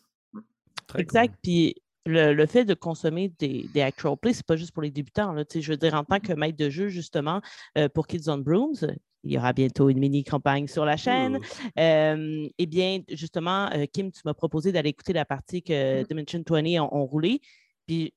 [0.87, 1.29] Très Exact.
[1.29, 1.39] cool.
[1.43, 4.91] Puis le, le fait de consommer des, des actual plays, c'est pas juste pour les
[4.91, 5.33] débutants.
[5.33, 5.45] Là.
[5.45, 7.41] Tu sais, Je veux dire, en tant que maître de jeu, justement,
[7.79, 8.77] euh, pour Kids on Brooms,
[9.25, 11.41] il y aura bientôt une mini-campagne sur la chaîne.
[11.79, 16.07] Euh, eh bien, justement, euh, Kim, tu m'as proposé d'aller écouter la partie que Mhm.
[16.07, 17.41] Dimension 20 ont, ont roulé.
[17.87, 18.13] Puis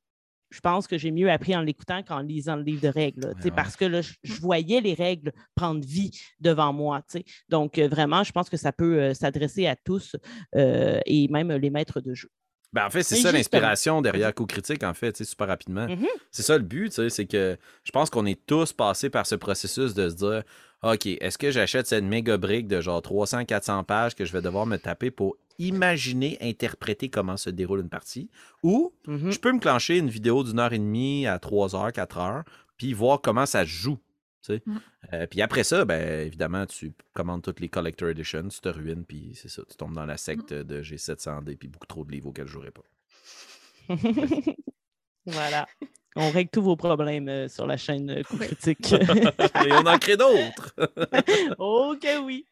[0.49, 3.21] je pense que j'ai mieux appris en l'écoutant qu'en lisant le livre de règles.
[3.21, 3.51] là, Ouais.
[3.51, 7.01] Parce que là, je, voyais les règles prendre vie devant moi.
[7.49, 10.15] Donc, euh, vraiment, je pense que ça peut euh, s'adresser à tous
[10.55, 12.29] euh, et même les maîtres de jeu.
[12.71, 15.88] Ben, en fait, c'est ça l'inspiration derrière Coup Critique, en fait, super rapidement.
[15.88, 16.05] Mhm.
[16.31, 19.95] C'est ça le but, c'est que je pense qu'on est tous passés par ce processus
[19.95, 20.43] de se dire
[20.84, 24.65] OK, est-ce que j'achète cette méga brique de genre 300-400 pages que je vais devoir
[24.65, 28.30] me taper pour imaginer, interpréter comment se déroule une partie?
[28.63, 29.30] Ou Mhm.
[29.32, 32.44] je peux me clencher une vidéo d'une heure et demie à 3 heures, 4 heures,
[32.78, 34.00] puis voir comment ça se joue.
[34.42, 34.62] tu sais?
[34.65, 34.78] Mm.
[35.13, 39.04] Euh, puis après ça, ben, évidemment, tu commandes toutes les Collector Editions, tu te ruines,
[39.04, 42.12] puis c'est ça, tu tombes dans la secte de j'ai 700D, puis beaucoup trop de
[42.13, 42.84] livres auxquels je jouerai pas.
[45.26, 45.68] voilà.
[46.15, 48.38] On règle tous vos problèmes euh, sur la chaîne euh, Coup.
[48.38, 48.93] Critique.
[48.93, 50.74] et on en crée d'autres.
[51.60, 52.45] ok, oui.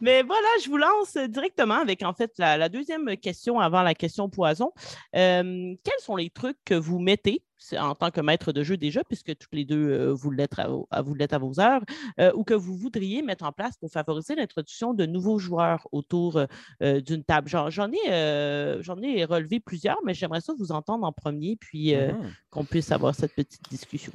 [0.00, 3.94] Mais voilà, je vous lance directement avec en fait la, la deuxième question avant la
[3.94, 4.72] question poison.
[5.14, 7.42] Euh, quels sont les trucs que vous mettez
[7.78, 10.68] en tant que maître de jeu déjà, puisque toutes les deux euh, vous l'êtes à,
[10.68, 11.82] vos- à vous l'êtes à vos heures,
[12.18, 16.40] euh, ou que vous voudriez mettre en place pour favoriser l'introduction de nouveaux joueurs autour
[16.82, 17.48] euh, d'une table?
[17.48, 21.94] J'en, ai, euh, j'en ai relevé plusieurs, mais j'aimerais ça vous entendre en premier, puis
[21.94, 22.32] euh, Mhm.
[22.50, 24.12] qu'on puisse avoir cette petite discussion.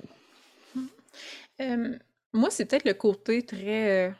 [1.61, 1.97] Euh,
[2.33, 4.13] moi, c'est peut-être le côté très,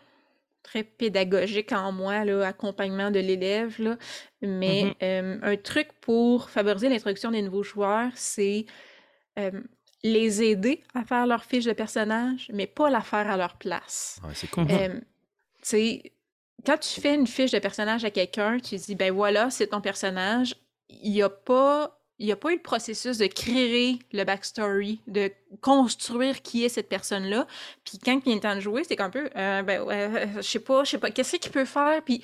[0.64, 3.76] très pédagogique en moi, là, accompagnement de l'élève.
[3.80, 3.98] là.
[4.42, 8.66] Mais euh, un truc pour favoriser l'introduction des nouveaux joueurs, c'est
[9.40, 9.52] euh,
[10.04, 14.20] les aider à faire leur fiche de personnage, mais pas la faire à leur place.
[14.24, 14.68] Ouais, c'est cool.
[14.70, 15.00] Euh,
[16.66, 19.82] quand tu fais une fiche de personnage à quelqu'un, tu dis, ben voilà, c'est ton
[19.82, 20.56] personnage.
[20.90, 25.02] Il n'y a pas il n'y a pas eu le processus de créer le backstory,
[25.08, 27.46] de construire qui est cette personne-là.
[27.84, 30.60] Puis quand il le temps de jouer, c'est un peu, euh, ben, euh, je sais
[30.60, 32.02] pas, je sais pas, qu'est-ce qu'il peut faire?
[32.04, 32.24] Puis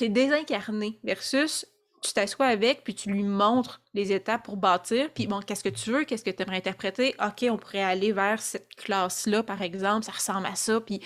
[0.00, 1.66] es désincarné versus
[2.00, 5.68] tu t'assois avec, puis tu lui montres les étapes pour bâtir, puis bon, qu'est-ce que
[5.68, 7.14] tu veux, qu'est-ce que tu aimerais interpréter?
[7.24, 11.00] OK, on pourrait aller vers cette classe-là, par exemple, ça ressemble à ça, puis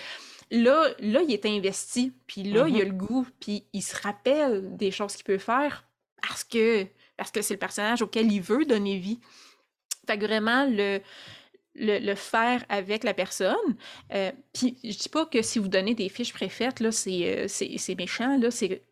[0.51, 2.89] là, là, il est investi, puis là, il a mm-hmm.
[2.89, 5.85] le goût, puis il se rappelle des choses qu'il peut faire
[6.21, 9.21] parce que parce que c'est le personnage auquel il veut donner vie.
[10.07, 11.01] Fait que vraiment, le,
[11.75, 13.77] le, faire avec la personne.
[14.13, 17.95] Euh, puis je dis pas que si vous donnez des fiches préfaites, là, c'est, euh,
[17.97, 18.83] méchant, là, c'est,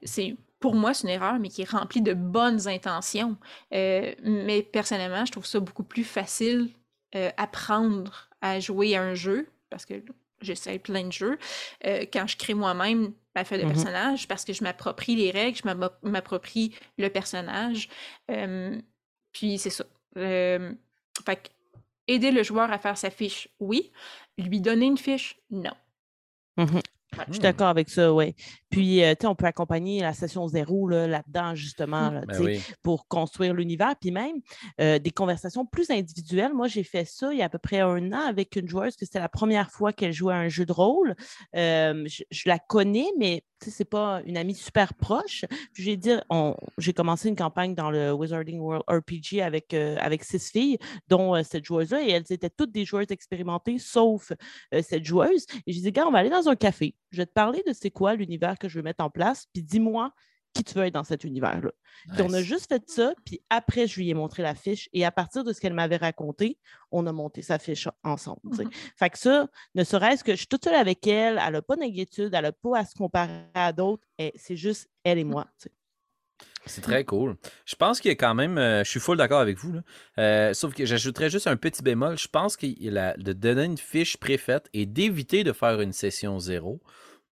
[0.61, 3.37] pour moi, c'est une erreur, mais qui est remplie de bonnes intentions.
[3.75, 6.70] Euh, mais personnellement, je trouve ça beaucoup plus facile
[7.37, 9.94] apprendre à jouer à un jeu, parce que
[10.40, 11.38] j'essaie plein de jeux,
[11.83, 15.59] quand je crée moi-même ma feuille de mmh personnage parce que je m'approprie les règles,
[15.59, 17.88] je m'approprie le personnage.
[19.33, 19.85] puis c'est ça.
[20.14, 21.51] fait
[22.07, 23.90] aider le joueur à faire sa fiche, oui.
[24.38, 25.75] Lui donner une fiche, non.
[26.57, 26.79] Mmh
[27.12, 27.42] je suis mmh.
[27.42, 28.35] d'accord avec ça, oui.
[28.70, 33.09] Puis, euh, tu sais, on peut accompagner la session zéro là-dedans, justement, là, ben pour
[33.09, 33.94] construire l'univers.
[34.01, 34.37] Puis même
[34.81, 36.55] euh, des conversations plus individuelles.
[36.55, 38.96] Moi, j'ai fait ça il y a à peu près un an avec une joueuse,
[38.96, 41.16] que c'était la première fois qu'elle jouait à un jeu de rôle.
[41.57, 45.44] Euh, je, la connais, mais c'est pas une amie super proche.
[45.75, 46.12] J'ai dit,
[46.79, 51.64] j'ai commencé une campagne dans le Wizarding World RPG avec, avec six filles, dont cette
[51.64, 54.33] joueuse-là, et elles étaient toutes des joueuses expérimentées, sauf
[54.81, 55.44] cette joueuse.
[55.66, 56.94] Et j'ai dit, gars, on va aller dans un café.
[57.11, 59.62] Je vais te parler de c'est quoi l'univers que je veux mettre en place, puis
[59.62, 60.12] dis-moi
[60.53, 61.70] qui tu veux être dans cet univers-là.
[62.18, 65.12] on a juste fait ça, puis après, je lui ai montré la fiche, et à
[65.12, 66.59] partir de ce qu'elle m'avait raconté,
[66.90, 68.40] on a monté sa fiche ensemble.
[68.44, 68.92] Mm-hmm.
[68.96, 71.77] Fait que ça, ne serait-ce que je suis toute seule avec elle, elle n'a pas
[71.77, 75.46] d'inquiétude, elle n'a pas à se comparer à d'autres, c'est juste elle et moi.
[76.66, 77.37] C'est très cool.
[77.64, 78.59] Je pense qu'il y a quand même.
[78.59, 79.75] Euh, je suis full d'accord avec vous.
[80.18, 82.18] Euh, sauf que j'ajouterais juste un petit bémol.
[82.18, 86.81] Je pense que de donner une fiche préfaite et d'éviter de faire une session zéro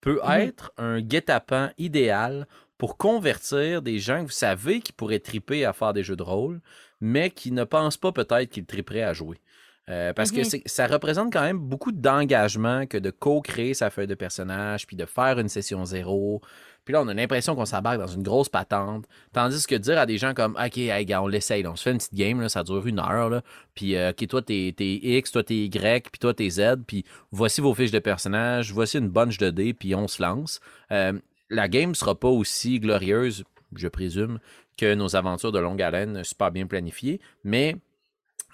[0.00, 0.40] peut mhm.
[0.40, 2.46] être un guet-apens idéal
[2.78, 6.22] pour convertir des gens que vous savez qui pourraient triper à faire des jeux de
[6.22, 6.60] rôle,
[7.00, 9.40] mais qui ne pensent pas peut-être qu'ils triperaient à jouer.
[9.88, 10.62] Euh, parce que mhm.
[10.66, 15.06] ça représente quand même beaucoup d'engagement que de co-créer sa feuille de personnage, puis de
[15.06, 16.42] faire une session zéro,
[16.88, 19.04] puis là, on a l'impression qu'on s'embarque dans une grosse patente.
[19.34, 21.90] Tandis que dire à des gens comme OK, hey, gars, on l'essaye, on se fait
[21.90, 23.28] une petite game, là, ça dure une heure.
[23.28, 23.42] Là,
[23.74, 26.76] puis euh, OK, toi, t'es X, toi, t'es Y, puis toi, t'es Z.
[26.86, 30.60] Puis voici vos fiches de personnages, voici une bunch de dés, puis on se lance.
[30.90, 31.12] Euh,
[31.50, 33.44] la game sera pas aussi glorieuse,
[33.76, 34.38] je présume,
[34.78, 37.76] que nos aventures de longue haleine super bien planifiées, mais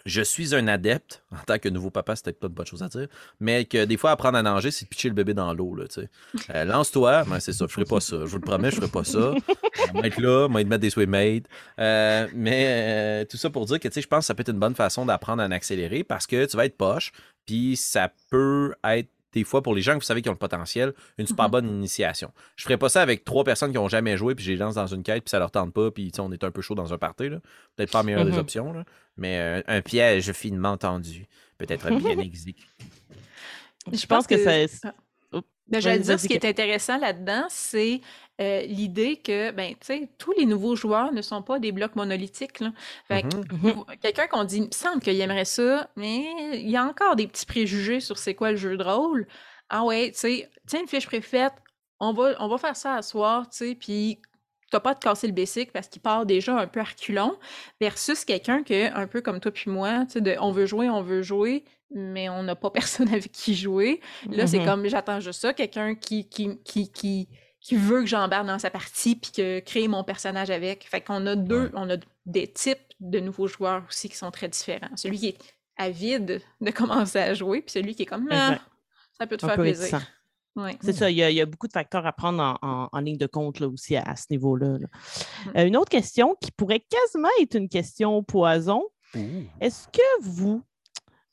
[0.06, 2.82] je suis un adepte, en tant que nouveau papa, c'est peut-être pas une bonne chose
[2.82, 3.08] à dire,
[3.40, 5.76] mais que des fois, apprendre à nager, c'est pitcher le bébé dans l'eau.
[5.78, 8.18] Euh, Lance-toi, ben, c'est ça, je ferai pas ça.
[8.20, 9.34] Je vous le promets, je ferai pas ça.
[9.86, 11.44] Je vais être là, je vais mettre des swimmates.
[11.78, 14.58] Euh, mais euh, tout ça pour dire que je pense que ça peut être une
[14.58, 17.12] bonne façon d'apprendre à en accélérer parce que tu vas être poche,
[17.46, 20.38] puis ça peut être des fois, pour les gens que vous savez qui ont le
[20.38, 21.50] potentiel, une super mhm.
[21.50, 22.32] bonne initiation.
[22.56, 24.76] Je ferais pas ça avec trois personnes qui ont jamais joué, puis je les lance
[24.76, 26.94] dans une quête, puis ça leur tente pas, puis on est un peu chaud dans
[26.94, 27.30] un party.
[27.76, 28.38] Peut-être pas la meilleure des mhm.
[28.38, 28.84] options,
[29.16, 31.26] mais euh, un piège finement tendu,
[31.58, 32.66] peut-être bien exécuté.
[33.92, 34.52] Je pense que, ça.
[34.84, 34.94] Ah.
[35.68, 38.00] Ben, j'allais dire, ce qui est intéressant là-dedans, c'est
[38.40, 41.94] euh, l'idée que, ben, tu sais, tous les nouveaux joueurs ne sont pas des blocs
[41.94, 42.58] monolithiques.
[42.60, 42.72] Là.
[43.06, 43.98] Fait mm-hmm.
[44.00, 47.28] quelqu'un qu'on dit, il me semble qu'il aimerait ça, mais il y a encore des
[47.28, 49.28] petits préjugés sur c'est quoi le jeu de rôle.
[49.68, 51.52] Ah ouais, tu sais, tiens une fiche préfaite,
[52.00, 54.18] on va, on va faire ça à soir, tu sais, puis
[54.70, 57.38] t'as pas de casser le basic parce qu'il part déjà un peu reculon,
[57.80, 61.02] versus quelqu'un qui un peu comme toi puis moi, tu sais, on veut jouer, on
[61.02, 64.00] veut jouer, mais on n'a pas personne avec qui jouer.
[64.28, 64.64] Là, c'est mm-hmm.
[64.64, 67.28] comme, j'attends juste ça, quelqu'un qui, qui, qui, qui
[67.64, 70.86] qui veut que j'embarque dans sa partie puis que créer mon personnage avec.
[70.86, 71.96] Fait qu'on a deux, on a
[72.26, 74.94] des types de nouveaux joueurs aussi qui sont très différents.
[74.96, 75.38] Celui qui est
[75.78, 78.58] avide de commencer à jouer, puis celui qui est comme ah,
[79.18, 80.00] ça peut te faire plaisir.
[80.82, 83.66] C'est ça, il y, a, beaucoup de facteurs à prendre en, ligne de compte là,
[83.66, 84.78] aussi à, ce niveau-là.
[84.78, 84.86] Mm.
[85.56, 88.84] Euh, une autre question qui pourrait quasiment être une question poison.
[89.60, 90.62] Est-ce que vous,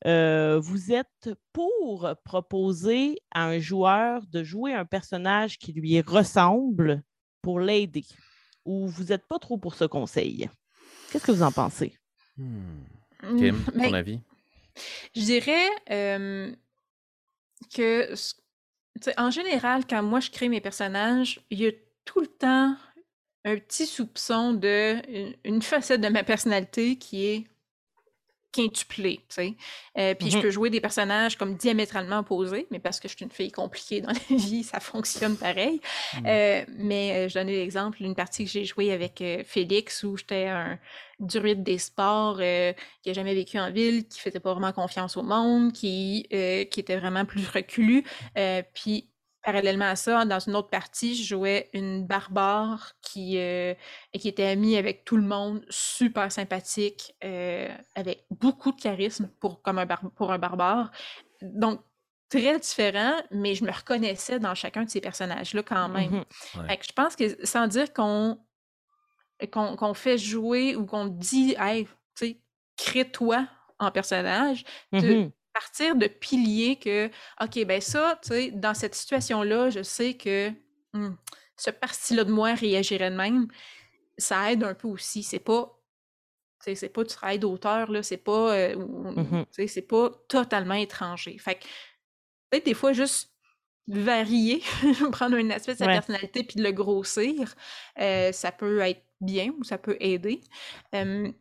[0.05, 7.03] euh, vous êtes pour proposer à un joueur de jouer un personnage qui lui ressemble
[7.41, 8.05] pour l'aider
[8.65, 10.49] ou vous n'êtes pas trop pour ce conseil?
[11.11, 11.97] Qu'est-ce que vous en pensez?
[12.37, 12.83] Hmm.
[13.37, 14.19] Kim, ton ben, avis?
[15.15, 15.67] Je dirais
[17.73, 18.13] que,
[19.17, 21.71] en général, quand moi je crée mes personnages, il y a
[22.05, 22.75] tout le temps
[23.43, 24.97] un petit soupçon de
[25.47, 27.47] une facette de ma personnalité qui est
[28.51, 29.55] quintuplé, tu sais.
[29.97, 30.41] Euh, puis je Mhm.
[30.43, 34.01] peux jouer des personnages comme diamétralement opposés, mais parce que je suis une fille compliquée
[34.01, 35.79] dans la vie, ça fonctionne pareil.
[36.21, 36.25] Mm.
[36.27, 40.17] Euh, mais euh, je donnais l'exemple, une partie que j'ai jouée avec euh, Félix, où
[40.17, 40.79] j'étais un
[41.19, 45.17] druide des sports euh, qui a jamais vécu en ville, qui faisait pas vraiment confiance
[45.17, 48.03] au monde, qui, euh, qui était vraiment plus reclus.
[48.37, 49.07] Euh, puis
[49.43, 53.73] parallèlement à ça, dans une autre partie, je jouais une barbare qui, euh,
[54.13, 59.61] qui était amie avec tout le monde, super sympathique, euh, avec beaucoup de charisme pour,
[59.61, 60.91] comme un, pour un barbare.
[61.41, 61.81] Donc,
[62.29, 66.23] très différent, mais je me reconnaissais dans chacun de ces personnages-là quand même.
[66.55, 66.67] Ouais.
[66.67, 68.37] Fait que je pense que sans dire qu'on
[69.93, 72.41] fait jouer ou qu'on dit, hey, tu sais,
[72.77, 73.47] crée-toi
[73.79, 75.31] en personnage, Mhm.
[75.53, 77.07] Partir de piliers que,
[77.41, 80.51] OK, ben ça, tu sais, dans cette situation-là, je sais que
[80.93, 81.15] hmm,
[81.57, 83.47] ce parti-là de moi réagirait de même.
[84.17, 85.23] Ça aide un peu aussi.
[85.23, 85.77] C'est pas.
[86.63, 88.03] C'est pas du travail d'auteur, là.
[88.03, 88.53] C'est pas.
[88.55, 89.45] euh, Mhm.
[89.51, 91.37] C'est pas totalement étranger.
[91.39, 91.63] Fait que
[92.49, 93.31] peut-être des fois juste
[93.87, 94.61] varier,
[95.11, 95.93] prendre un aspect de sa Ouais.
[95.93, 97.55] personnalité puis de le grossir,
[97.99, 100.41] euh, ça peut être bien ou ça peut aider.
[100.93, 101.31] Euh,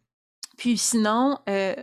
[0.56, 1.74] puis sinon, euh,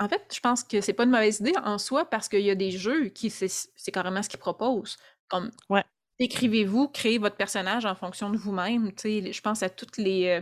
[0.00, 2.50] en fait, je pense que c'est pas une mauvaise idée en soi parce qu'il y
[2.50, 3.48] a des jeux qui, c'est,
[3.92, 4.96] carrément ce qu'ils proposent.
[5.28, 5.84] Comme, Ouais.
[6.18, 8.92] écrivez-vous, créez votre personnage en fonction de vous-même.
[9.04, 10.26] Je pense à toutes les...
[10.28, 10.40] euh,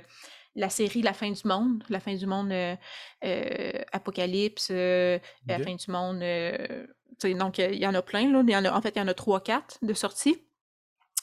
[0.59, 2.75] la série La fin du monde, La fin du monde euh,
[3.25, 6.21] euh, Apocalypse, La fin du monde.
[7.39, 8.31] donc, il y en a plein.
[8.33, 8.43] Là.
[8.47, 10.43] Il y en a, en fait, il y en a trois, quatre de sorties.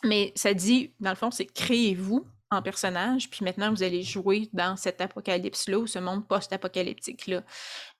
[0.03, 4.49] Mais ça dit, dans le fond, c'est créez-vous en personnage, puis maintenant vous allez jouer
[4.53, 7.43] dans cet apocalypse-là ou ce monde post-apocalyptique-là.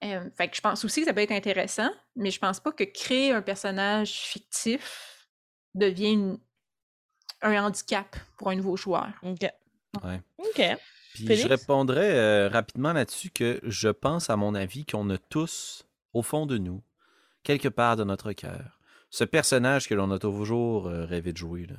[0.04, 2.72] Euh, fait que je pense aussi que ça peut être intéressant, mais je pense pas
[2.72, 5.28] que créer un personnage fictif
[5.76, 6.40] devient une-
[7.42, 9.10] un handicap pour un nouveau joueur.
[9.24, 9.42] OK.
[10.04, 10.22] Ouais.
[10.38, 10.78] OK.
[11.14, 11.44] Puis Félix?
[11.44, 16.22] je répondrais euh, rapidement là-dessus que je pense, à mon avis, qu'on a tous, au
[16.24, 16.82] fond de nous,
[17.44, 21.66] quelque part de notre cœur, ce personnage que l'on a toujours euh, rêvé de jouer.
[21.68, 21.76] là.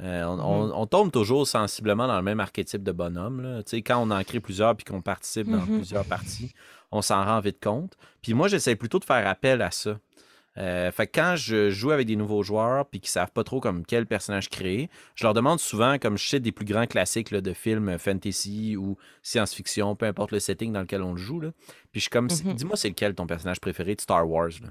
[0.00, 3.40] Euh, on, on- on tombe toujours sensiblement dans le même archétype de bonhomme.
[3.40, 3.62] Là.
[3.84, 5.78] Quand on en crée plusieurs puis qu'on participe dans Mhm.
[5.78, 6.54] plusieurs parties,
[6.92, 7.96] on s'en rend vite compte.
[8.22, 9.98] Puis moi, j'essaie plutôt de faire appel à ça.
[10.56, 13.60] Euh, fait que quand je joue avec des nouveaux joueurs puis qui savent pas trop
[13.60, 17.30] comme quel personnage créer, je leur demande souvent, comme je sais des plus grands classiques
[17.30, 21.38] là, de films fantasy ou science-fiction, peu importe le setting dans lequel on le joue.
[21.40, 21.50] Là.
[21.92, 22.54] Puis je suis comme, Mhm.
[22.54, 24.48] dis-moi c'est lequel ton personnage préféré de Star Wars.
[24.62, 24.68] Là?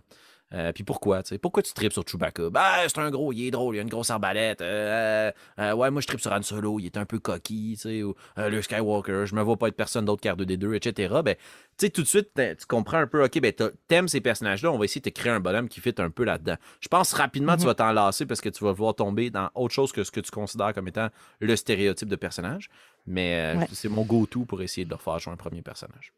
[0.54, 1.38] Euh, puis pourquoi, tu sais?
[1.38, 2.50] Pourquoi tu tripes sur Chewbacca?
[2.50, 4.62] Ben, c'est un gros, il est drôle, il a une grosse arbalète.
[4.62, 5.30] Euh,
[5.60, 8.04] euh, ouais, moi, je tripe sur Han Solo, il est un peu coquille, tu sais.
[8.04, 11.22] Ou euh, le Skywalker, je me vois pas être personne d'autre qu'R2D2, etc.
[11.22, 13.52] Ben, tu sais, tout de suite, t'as- tu comprends un peu, OK, ben,
[13.90, 16.24] t'aimes ces personnages-là, on va essayer de te créer un bonhomme qui fit un peu
[16.24, 16.56] là-dedans.
[16.80, 17.68] Je pense rapidement, tu Mhm.
[17.68, 20.22] vas t'en lasser parce que tu vas voir tomber dans autre chose que ce que
[20.22, 21.10] tu considères comme étant
[21.42, 22.70] le stéréotype de personnage.
[23.06, 23.68] Mais euh, Ouais.
[23.74, 26.14] c'est mon go-to pour essayer de leur faire jouer un premier personnage.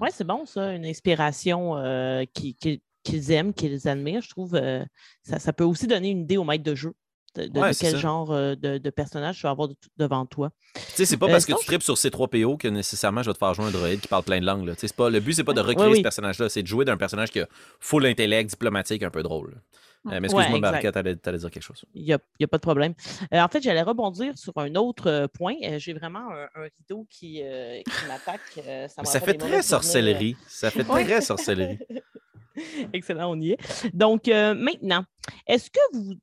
[0.00, 4.22] Ouais, c'est bon, ça, une inspiration euh, qui- qui- qu'ils aiment, qu'ils admirent.
[4.22, 4.84] Je trouve euh,
[5.22, 6.92] ça, ça peut aussi donner une idée au maître de jeu
[7.36, 7.98] de, de- Ouais, de c'est quel ça.
[7.98, 10.50] genre euh, de, de personnage tu vas avoir de- devant toi.
[10.74, 13.34] Tu sais, c'est pas Euh, parce que tu tripes sur C3PO que nécessairement je vais
[13.34, 14.74] te faire jouer un droïde qui parle plein de langues.
[14.76, 15.98] Tu Pas, le but, c'est pas de recréer Ouais, oui.
[15.98, 17.48] ce personnage-là, c'est de jouer d'un personnage qui a
[17.80, 19.60] full intellect, diplomatique, un peu drôle.
[20.06, 20.60] Euh, mais Ouais, excuse-moi,
[20.92, 21.84] t'allais t'allais dire quelque chose.
[21.92, 22.94] Il n'y a, pas de problème.
[23.34, 25.54] Euh, en fait, j'allais rebondir sur un autre euh, point.
[25.64, 28.40] Euh, J'ai vraiment un, un rideau qui, euh, qui m'attaque.
[28.66, 30.36] euh, ça Ça fait très euh, sorcellerie.
[30.48, 31.04] Ça fait Ouais.
[31.04, 31.78] très sorcellerie.
[32.92, 33.94] Excellent, on y est.
[33.94, 35.04] Donc, euh, maintenant,
[35.46, 36.14] est-ce que vous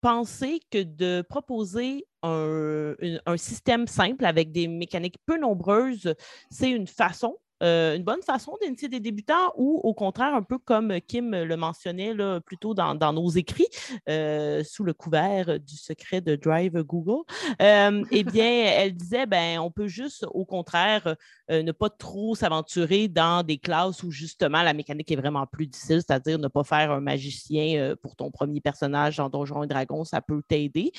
[0.00, 6.14] pensez que de proposer un, système simple avec des mécaniques peu nombreuses,
[6.50, 10.58] c'est une façon, euh, une bonne façon d'initier des débutants ou au contraire, un peu
[10.58, 13.68] comme Kim le mentionnait là, plutôt dans, dans nos écrits,
[14.08, 17.24] euh, sous le couvert du secret de Drive Google,
[17.62, 21.16] euh, eh bien, elle disait, ben, on peut juste, au contraire,
[21.48, 26.02] ne pas trop s'aventurer dans des classes où justement la mécanique est vraiment plus difficile,
[26.06, 30.20] c'est-à-dire ne pas faire un magicien pour ton premier personnage dans Donjons et Dragons, ça
[30.20, 30.92] peut t'aider.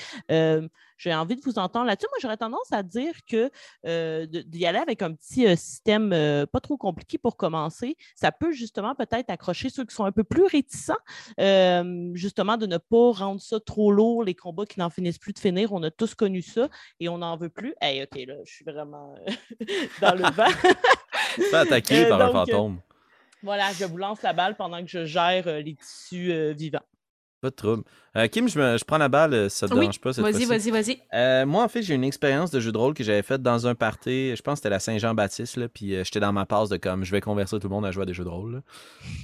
[0.98, 2.08] J'ai envie de vous entendre là-dessus.
[2.10, 3.52] Moi, j'aurais tendance à dire que
[3.86, 8.32] euh, d'y aller avec un petit euh, système euh, pas trop compliqué pour commencer, ça
[8.32, 10.98] peut justement peut-être accrocher ceux qui sont un peu plus réticents,
[11.40, 15.34] euh, justement de ne pas rendre ça trop lourd, les combats qui n'en finissent plus
[15.34, 15.72] de finir.
[15.74, 17.74] On a tous connu ça et on n'en veut plus.
[17.82, 19.32] Hey, OK, là, je suis vraiment euh,
[20.02, 21.50] dans le vent.
[21.52, 22.80] Pas attaqué Euh, par un donc, fantôme.
[23.44, 26.82] Voilà, je vous lance la balle pendant que je gère les tissus vivants.
[27.42, 27.84] Pas de trouble.
[28.18, 30.72] Euh, Kim, je, me- je prends la balle, ça te Oui, dérange pas Vas-y, vas-y,
[30.72, 30.98] vas-y.
[31.14, 33.68] Euh, moi, en fait, j'ai une expérience de jeu de rôle que j'avais faite dans
[33.68, 34.36] un party.
[34.36, 37.04] Je pense que c'était la Saint-Jean-Baptiste, là, puis euh, j'étais dans ma passe de comme
[37.04, 38.54] je vais convertir tout le monde à jouer à des jeux de rôle.
[38.56, 38.60] là.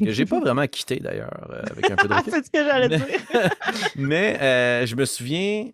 [0.05, 1.31] Que j'ai pas vraiment quitté d'ailleurs,
[1.71, 3.05] avec un peu de Ah, c'est ce que j'allais dire.
[3.95, 5.69] Mais je me souviens,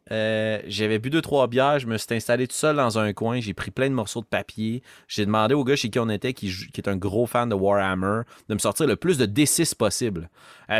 [0.67, 3.53] j'avais bu deux, trois bières, je me suis installé tout seul dans un coin, j'ai
[3.53, 4.81] pris plein de morceaux de papier.
[5.07, 7.55] J'ai demandé au gars chez qui on était, qui, qui est un gros fan de
[7.55, 10.29] Warhammer, de me sortir le plus de D6 possible.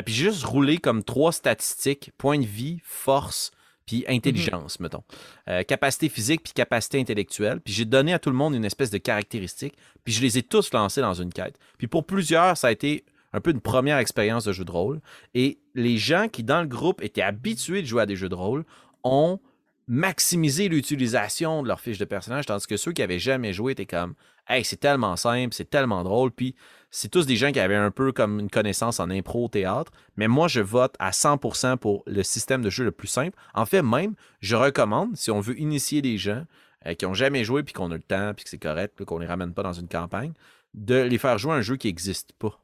[0.06, 3.52] Puis j'ai juste roulé comme trois statistiques, point de vie, force,
[3.86, 5.04] puis intelligence, mettons.
[5.48, 7.60] Euh, capacité physique, puis capacité intellectuelle.
[7.60, 10.44] Puis j'ai donné à tout le monde une espèce de caractéristique, puis je les ai
[10.44, 11.58] tous lancés dans une quête.
[11.80, 15.02] Puis pour plusieurs, ça a été un peu une première expérience de jeu de rôle.
[15.34, 18.36] Et les gens qui, dans le groupe, étaient habitués de jouer à des jeux de
[18.36, 18.64] rôle,
[19.04, 19.40] ont
[19.88, 23.88] maximisé l'utilisation de leur fiche de personnage, tandis que ceux qui avaient jamais joué étaient
[23.88, 24.14] comme
[24.48, 26.56] Hey, c'est tellement simple, c'est tellement drôle, puis
[26.92, 30.28] c'est tous des gens qui avaient un peu comme une connaissance en impro théâtre, mais
[30.28, 33.38] moi je vote à 100% pour le système de jeu le plus simple.
[33.54, 36.46] En fait, même, je recommande, si on veut initier des gens
[36.88, 39.20] euh, qui ont jamais joué, puis qu'on a le temps, puis que c'est correct, qu'on
[39.20, 40.34] les ramène pas dans une campagne,
[40.74, 42.60] de les faire jouer à un jeu qui n'existe pas.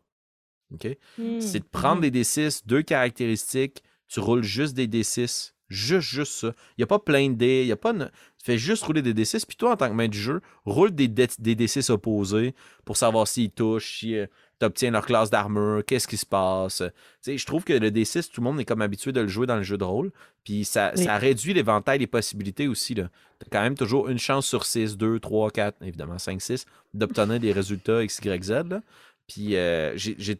[1.17, 1.39] Hmm.
[1.39, 6.47] c'est de prendre des D6, deux caractéristiques, tu roules juste des D6, juste, juste ça.
[6.71, 7.91] Il n'y a pas plein de dés, il y a pas...
[7.91, 8.11] une-
[8.43, 11.07] fais juste rouler des D6, puis toi, en tant que maître du jeu, roule des,
[11.07, 12.53] D- des D6 opposés
[12.85, 14.15] pour savoir s'ils touchent, si
[14.59, 16.77] tu obtiens leur classe d'armure, qu'est-ce qui se passe.
[16.77, 19.27] Tu sais, je trouve que le D6, tout le monde est comme habitué de le
[19.27, 20.11] jouer dans le jeu de rôle,
[20.43, 21.03] puis ça, Oui.
[21.05, 22.93] ça réduit l'éventail des possibilités aussi.
[22.93, 23.09] Tu as
[23.51, 27.51] quand même toujours une chance sur 6, 2, 3, 4, évidemment 5, 6, d'obtenir des
[27.51, 28.49] résultats X, Y, Z.
[28.69, 28.81] là.
[29.27, 29.97] Puis, euh,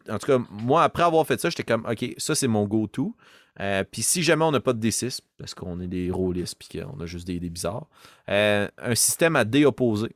[0.08, 3.16] en tout cas, moi, après avoir fait ça, j'étais comme, OK, ça, c'est mon go-to.
[3.60, 6.80] Euh, puis, si jamais on n'a pas de D6, parce qu'on est des rôlistes, puis
[6.80, 7.88] qu'on a juste des bizarres,
[8.28, 10.14] euh, un système à dés opposés.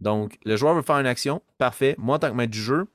[0.00, 1.94] Donc, le joueur veut faire une action, parfait.
[1.98, 2.86] Moi, en tant que maître du jeu,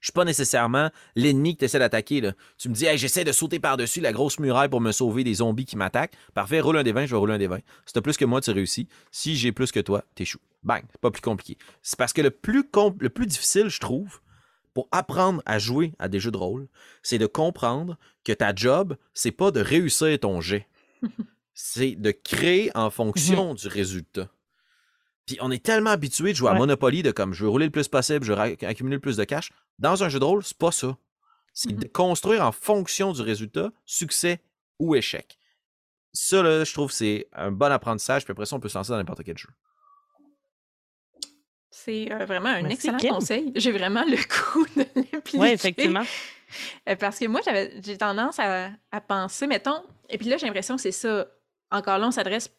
[0.00, 2.30] je suis pas nécessairement l'ennemi que tu essaies d'attaquer.
[2.58, 5.64] Tu me dis, j'essaie de sauter par-dessus la grosse muraille pour me sauver des zombies
[5.64, 6.14] qui m'attaquent.
[6.34, 7.58] Parfait, roule un des 20, je vais rouler un des 20.
[7.86, 8.88] Si t'as plus que moi, tu réussis.
[9.10, 10.40] Si j'ai plus que toi, t'échoues.
[10.62, 11.58] Bang, pas plus compliqué.
[11.82, 14.20] C'est parce que le plus difficile, je trouve,
[14.76, 16.68] pour apprendre à jouer à des jeux de rôle,
[17.02, 20.68] c'est de comprendre que ta job, c'est pas de réussir ton jet.
[21.54, 24.28] c'est de créer en fonction du résultat.
[25.24, 26.58] Puis on est tellement habitué de jouer à Ouais.
[26.58, 29.24] Monopoly de comme je veux rouler le plus possible, je veux accumuler le plus de
[29.24, 29.50] cash.
[29.78, 30.94] Dans un jeu de rôle, c'est pas ça.
[31.54, 34.42] C'est de construire en fonction du résultat, succès
[34.78, 35.38] ou échec.
[36.12, 38.76] Ça, là, je trouve que c'est un bon apprentissage, puis après ça, on peut se
[38.76, 39.48] lancer dans n'importe quel jeu.
[41.86, 43.10] C'est euh, vraiment un Merci, excellent Kim.
[43.10, 43.52] conseil.
[43.54, 44.16] J'ai vraiment le
[44.52, 45.38] coup de l'appliquer.
[45.38, 46.02] Oui, effectivement.
[46.88, 50.46] Euh, Parce que moi, j'avais, j'ai tendance à, à penser, mettons, et puis là, j'ai
[50.46, 51.26] l'impression que c'est ça.
[51.70, 52.50] Encore là, on s'adresse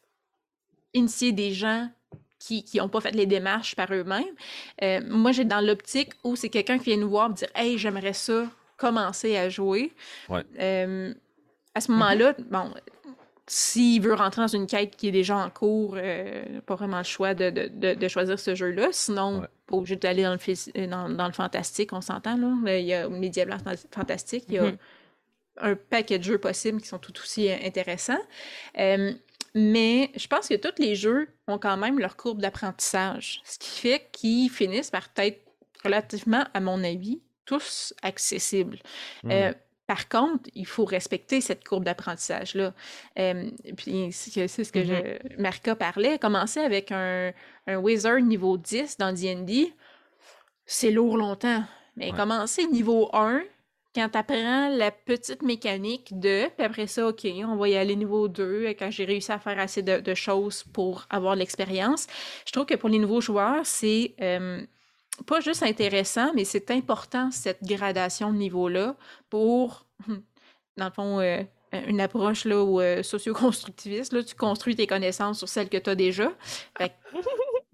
[0.94, 1.90] initier des gens
[2.40, 4.24] qui n'ont pas fait les démarches par eux-mêmes.
[4.82, 7.78] Euh, moi, j'ai dans l'optique où c'est quelqu'un qui vient nous voir me dire Hey,
[7.78, 8.46] j'aimerais ça
[8.78, 9.92] commencer à jouer.
[10.30, 10.44] Ouais.
[10.60, 11.13] Euh,
[11.74, 12.74] à ce moment-là, bon,
[13.49, 17.03] s'il veut rentrer dans une quête qui est déjà en cours, euh, pas vraiment le
[17.05, 18.89] choix de, de- de- de choisir ce jeu-là.
[18.91, 19.47] Sinon, Ouais.
[19.67, 20.39] pas obligé d'aller dans le,
[20.77, 22.77] euh, dans, dans le fantastique, on s'entend, là.
[22.77, 24.77] Il y a Medieval Fant- Fantastique, il y a Mhm.
[25.62, 28.19] un paquet de jeux possibles qui sont tout aussi euh, intéressants.
[28.77, 29.13] Euh,
[29.55, 33.79] mais je pense que tous les jeux ont quand même leur courbe d'apprentissage, ce qui
[33.79, 35.41] fait qu'ils finissent par être
[35.86, 38.77] relativement, à mon avis, tous accessibles.
[39.25, 39.53] Euh,
[39.88, 42.73] par contre, il faut respecter cette courbe d'apprentissage-là.
[43.19, 46.19] Euh, puis c'est ce que je, Marca parlait.
[46.19, 47.32] Commencer avec un,
[47.67, 49.73] un wizard niveau 10 dans D&D,
[50.65, 51.63] c'est lourd longtemps.
[51.95, 52.17] Mais Ouais.
[52.17, 53.41] commencer niveau 1,
[53.95, 57.95] quand tu apprends la petite mécanique de, puis après ça, OK, on va y aller
[57.95, 62.06] niveau 2, quand j'ai réussi à faire assez de, de choses pour avoir l'expérience.
[62.45, 64.62] Je trouve que pour les nouveaux joueurs, c'est euh,
[65.25, 68.95] pas juste intéressant, mais c'est important, cette gradation de niveau-là,
[69.30, 69.86] pour,
[70.77, 71.41] dans le fond, euh,
[71.88, 74.13] une approche là, où, euh, socio-constructiviste.
[74.13, 76.32] Là, tu construis tes connaissances sur celles que tu as déjà.
[76.77, 76.93] Fait que-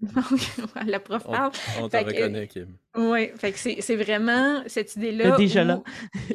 [0.86, 1.52] la prof On, parle.
[1.80, 2.76] on te Fait que- reconnaît, Kim.
[2.96, 5.36] Oui, fait que c'est c'est vraiment cette idée-là.
[5.36, 5.82] Déjà où là.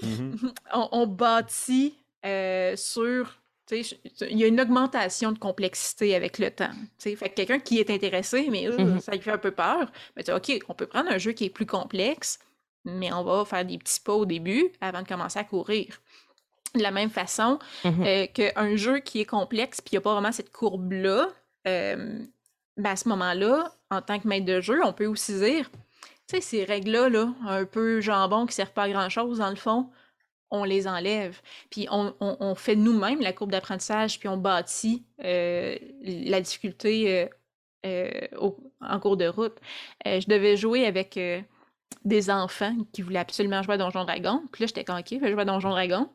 [0.01, 0.53] Mhm.
[0.73, 1.95] On, on bâtit
[2.25, 3.38] euh, sur.
[3.71, 6.71] Il y a une augmentation de complexité avec le temps.
[6.97, 8.99] Fait que quelqu'un qui est intéressé, mais euh, Mhm.
[8.99, 11.49] ça lui fait un peu peur, mais OK, on peut prendre un jeu qui est
[11.49, 12.39] plus complexe,
[12.85, 15.99] mais on va faire des petits pas au début avant de commencer à courir.
[16.75, 18.03] De la même façon Mhm.
[18.05, 21.29] euh, qu'un jeu qui est complexe, puis il n'y a pas vraiment cette courbe-là,
[21.67, 22.19] euh,
[22.77, 25.69] ben à ce moment-là, en tant que maître de jeu, on peut aussi dire,
[26.27, 29.49] tu sais, ces règles-là, là, un peu jambon qui ne servent pas à grand-chose, dans
[29.49, 29.89] le fond,
[30.51, 31.39] on les enlève.
[31.69, 37.19] Puis on, on- on fait nous-mêmes la courbe d'apprentissage, puis on bâtit euh, la difficulté
[37.21, 37.25] euh,
[37.85, 38.09] euh,
[38.39, 39.57] au- en cours de route.
[40.05, 41.19] Je devais jouer avec
[42.05, 44.41] des enfants qui voulaient absolument jouer à Donjon Dragon.
[44.51, 46.09] Puis là, j'étais OK, je vais jouer à Donjon Dragon.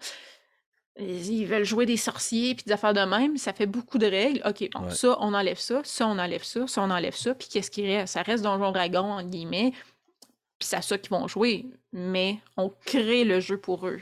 [0.98, 4.40] ils veulent jouer des sorciers puis des affaires de même, ça fait beaucoup de règles.
[4.46, 4.90] OK, bon, Ouais.
[4.94, 7.84] ça, on enlève ça, ça, on enlève ça, ça, on enlève ça, puis qu'est-ce qui
[7.84, 8.14] reste?
[8.14, 9.72] Ça reste Donjon Dragon, entre guillemets,
[10.58, 14.00] puis c'est à ça qu'ils vont jouer, mais on crée le jeu pour eux.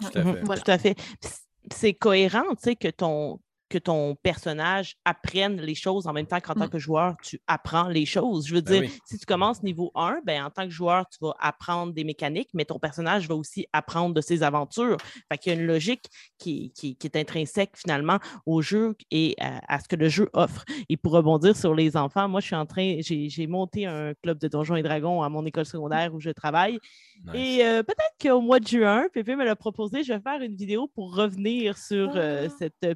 [0.00, 0.42] Tout à fait.
[0.42, 0.62] Voilà.
[0.62, 0.94] Tout à fait.
[0.94, 1.40] Puis c-
[1.72, 3.38] C'est cohérent, tu sais, que ton,
[3.70, 6.70] que ton personnage apprenne les choses en même temps qu'en tant Mm.
[6.70, 8.46] que joueur, tu apprends les choses.
[8.48, 8.98] Je veux Ben dire, oui.
[9.06, 12.50] si tu commences niveau 1, ben, en tant que joueur, tu vas apprendre des mécaniques,
[12.52, 14.96] mais ton personnage va aussi apprendre de ses aventures.
[15.30, 16.04] Fait qu'il y a une logique
[16.38, 20.28] qui, qui- qui est intrinsèque finalement au jeu et à, à ce que le jeu
[20.32, 20.64] offre.
[20.88, 24.38] Et pour rebondir sur les enfants, moi, je suis en train, j'ai monté un club
[24.38, 26.78] de Donjons et Dragons à mon école secondaire où je travaille.
[27.24, 27.34] Nice.
[27.34, 30.56] Et euh, peut-être qu'au mois de juin, Pépé me l'a proposé, je vais faire une
[30.56, 32.54] vidéo pour revenir sur euh, Ah.
[32.58, 32.94] cette euh,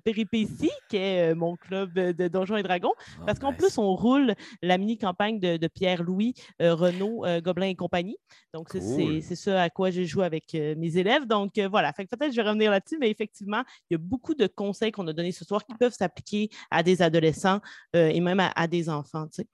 [0.69, 2.93] péripétie qu'est euh, mon club de Donjons et Dragons.
[2.99, 3.59] Oh, Parce qu'en nice.
[3.59, 8.17] plus, on roule la mini-campagne de, de Pierre-Louis euh, Renaud, euh, Gobelin et compagnie.
[8.53, 11.27] Donc, c'est- c'est ça à quoi j'ai joué avec euh, mes élèves.
[11.27, 11.93] Donc, euh, voilà.
[11.93, 14.93] Fait que peut-être je vais revenir là-dessus, mais effectivement, il y a beaucoup de conseils
[14.93, 17.61] qu'on a donnés ce soir qui peuvent s'appliquer à des adolescents
[17.95, 19.27] et même à, à des enfants.
[19.29, 19.47] tu sais.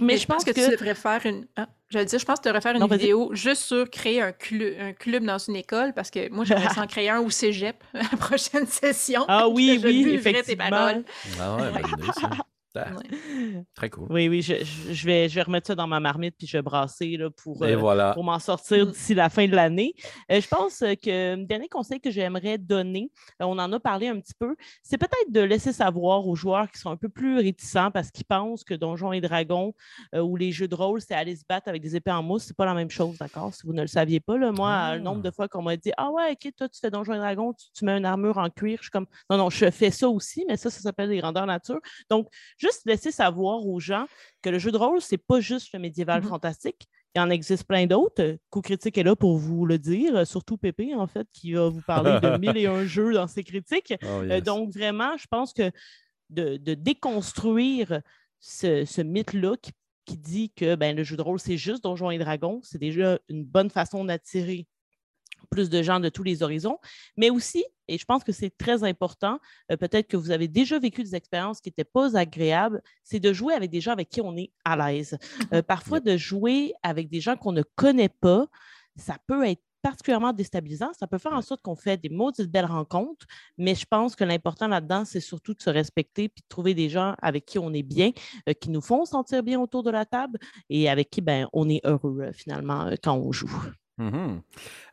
[0.00, 1.46] Mais, je pense que, tu devrais faire une.
[1.56, 4.30] Ah, dire, je pense que tu devrais faire une Non, vidéo juste sur créer un,
[4.32, 7.82] clu- un club dans une école parce que moi, j'aimerais s'en créer un au cégep
[7.94, 9.24] à la prochaine session.
[9.28, 10.70] Ah oui, Je oui, tes effectivement.
[10.70, 11.04] paroles.
[11.40, 11.82] Ah ouais,
[12.14, 12.30] ça.
[12.76, 13.64] Ah, Ouais.
[13.74, 14.06] Très cool.
[14.10, 14.54] Oui, oui, je,
[14.92, 17.62] je- vais, je vais remettre ça dans ma marmite puis je vais brasser là, pour,
[17.62, 18.12] euh, voilà.
[18.14, 18.90] pour m'en sortir Mm.
[18.92, 19.94] d'ici la fin de l'année.
[20.30, 23.10] Euh, je pense euh, que le dernier conseil que j'aimerais donner,
[23.42, 26.70] euh, on en a parlé un petit peu, c'est peut-être de laisser savoir aux joueurs
[26.70, 29.74] qui sont un peu plus réticents parce qu'ils pensent que Donjons et Dragons
[30.14, 32.44] euh, ou les jeux de rôle, c'est aller se battre avec des épées en mousse.
[32.44, 33.52] C'est pas la même chose, d'accord?
[33.52, 34.96] Si vous ne le saviez pas, là, moi, Ah.
[34.96, 37.18] le nombre de fois qu'on m'a dit Ah ouais, ok, toi, tu fais Donjons et
[37.18, 39.90] Dragons, tu, tu mets une armure en cuir, je suis comme Non, non, je fais
[39.90, 41.80] ça aussi, mais ça, ça s'appelle des grandeurs nature.
[42.08, 42.28] Donc,
[42.60, 44.06] juste laisser savoir aux gens
[44.42, 46.28] que le jeu de rôle, c'est pas juste le médiéval Mhm.
[46.28, 46.86] fantastique.
[47.16, 48.36] Il en existe plein d'autres.
[48.50, 51.80] Coup critique est là pour vous le dire, surtout Pépé, en fait, qui va vous
[51.82, 53.94] parler de mille et un jeux dans ses critiques.
[54.02, 55.72] Oh, Euh, donc, vraiment, je pense que
[56.28, 58.00] de, de déconstruire
[58.38, 59.72] ce, ce mythe-là qui,
[60.04, 63.18] qui dit que ben, le jeu de rôle, c'est juste Donjons et Dragons, c'est déjà
[63.28, 64.66] une bonne façon d'attirer
[65.50, 66.78] plus de gens de tous les horizons,
[67.16, 69.38] mais aussi, et je pense que c'est très important,
[69.70, 73.32] euh, peut-être que vous avez déjà vécu des expériences qui n'étaient pas agréables, c'est de
[73.32, 75.18] jouer avec des gens avec qui on est à l'aise.
[75.52, 78.46] Euh, parfois, de jouer avec des gens qu'on ne connaît pas,
[78.96, 80.92] ça peut être particulièrement déstabilisant.
[80.98, 83.26] Ça peut faire en sorte qu'on fait des maudites belles rencontres,
[83.58, 86.88] mais je pense que l'important là-dedans, c'est surtout de se respecter puis de trouver des
[86.88, 88.10] gens avec qui on est bien,
[88.48, 90.38] euh, qui nous font sentir bien autour de la table
[90.68, 93.50] et avec qui ben, on est heureux euh, finalement euh, quand on joue.
[94.00, 94.40] Mhm.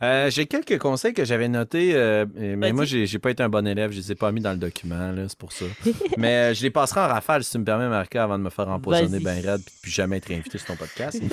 [0.04, 2.74] Euh, j'ai quelques conseils que j'avais notés, euh, mais Vas-y.
[2.74, 3.92] moi, j'ai pas été un bon élève.
[3.92, 5.66] Je les ai pas mis dans le document, là, c'est pour ça.
[6.18, 8.50] mais euh, je les passerai en rafale, si tu me permets, Marca, avant de me
[8.50, 11.22] faire empoisonner bien raide puis puis jamais être invité sur ton podcast.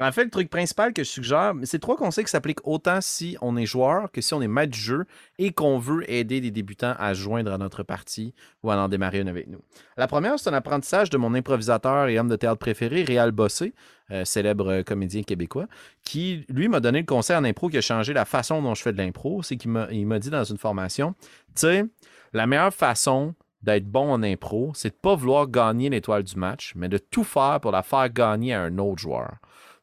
[0.00, 3.36] En fait, le truc principal que je suggère, c'est trois conseils qui s'appliquent autant si
[3.40, 5.06] on est joueur que si on est maître du jeu
[5.38, 9.18] et qu'on veut aider des débutants à joindre à notre partie ou à en démarrer
[9.18, 9.60] une avec nous.
[9.96, 13.74] La première, c'est un apprentissage de mon improvisateur et homme de théâtre préféré, Réal Bossé,
[14.10, 15.66] euh, célèbre euh, comédien québécois,
[16.04, 18.82] qui, lui, m'a donné le conseil en impro qui a changé la façon dont je
[18.82, 19.42] fais de l'impro.
[19.42, 21.84] C'est qu'il m'a dit dans une formation, tu sais,
[22.32, 26.72] la meilleure façon d'être bon en impro, c'est de pas vouloir gagner l'étoile du match,
[26.76, 29.32] mais de tout faire pour la faire gagner à un autre joueur.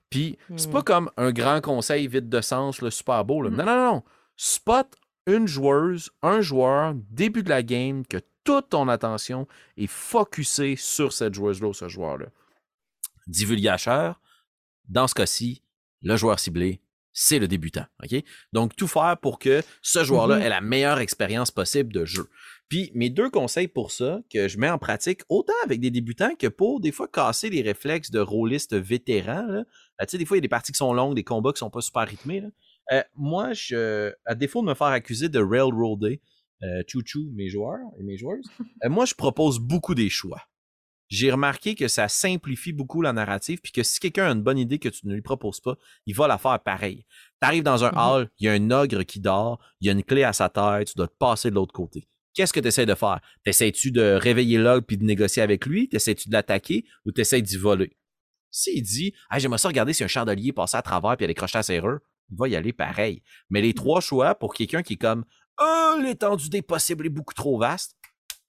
[0.10, 0.72] Puis, c'est Hmm.
[0.74, 3.42] pas comme un grand conseil vide de sens, le super beau.
[3.42, 3.50] là.
[3.50, 3.56] Hmm.
[3.58, 4.04] Non, non, non.
[4.38, 4.88] Spot
[5.28, 11.12] une joueuse, un joueur, début de la game, que toute ton attention est focusée sur
[11.12, 12.28] cette joueuse-là ou ce joueur-là.
[13.28, 14.20] Divulgateur,
[14.88, 15.64] dans ce cas-ci,
[16.02, 16.82] le joueur ciblé,
[17.14, 17.86] c'est le débutant.
[18.04, 18.22] OK?
[18.54, 20.42] Donc, tout faire pour que ce joueur-là Mhm.
[20.44, 22.28] ait la meilleure expérience possible de jeu.
[22.68, 26.36] Puis, mes deux conseils pour ça, que je mets en pratique, autant avec des débutants
[26.36, 29.46] que pour des fois casser les réflexes de rôlistes vétérans.
[29.48, 29.60] Là.
[29.60, 29.64] Euh,
[30.02, 31.60] tu sais, des fois, il y a des parties qui sont longues, des combats qui
[31.60, 32.42] sont pas super rythmés.
[32.42, 32.48] là.
[32.92, 36.22] Euh, moi, je, à défaut de me faire accuser de railroader,
[36.64, 38.46] euh, chou-chou, mes joueurs et mes joueuses,
[38.84, 40.42] euh, moi, je propose beaucoup des choix.
[41.08, 44.58] J'ai remarqué que ça simplifie beaucoup la narrative, puis que si quelqu'un a une bonne
[44.58, 45.76] idée que tu ne lui proposes pas,
[46.06, 47.06] il va la faire pareil.
[47.41, 47.97] Tu arrives dans un Mhm.
[47.97, 50.49] hall, il y a un ogre qui dort, il y a une clé à sa
[50.49, 52.08] tête, tu dois te passer de l'autre côté.
[52.34, 53.22] Qu'est-ce que tu essaies de faire?
[53.43, 55.88] T'essaies-tu de réveiller l'ogre puis de négocier avec lui?
[55.88, 57.95] T'essaies-tu de l'attaquer ou t'essaies d'y voler?
[58.51, 61.53] S'il dit, ah, j'aimerais ça regarder si un chandelier passait à travers puis elle décroche
[61.53, 61.99] la serrure,
[62.32, 63.22] il va y aller pareil.
[63.49, 65.24] Mais les trois choix pour quelqu'un qui est comme,
[65.62, 67.95] oh, l'étendue des possibles est beaucoup trop vaste,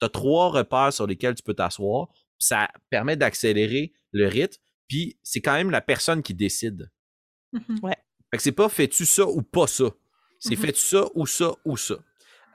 [0.00, 2.09] tu as trois repères sur lesquels tu peux t'asseoir.
[2.39, 4.61] Puis Ça permet d'accélérer le rythme.
[4.89, 6.91] Puis c'est quand même la personne qui décide.
[7.53, 7.80] Mhm.
[8.30, 9.87] Fait que c'est pas fais-tu ça ou pas ça?
[10.41, 10.62] C'est Mhm.
[10.62, 11.95] fais-tu ça ou ça ou ça?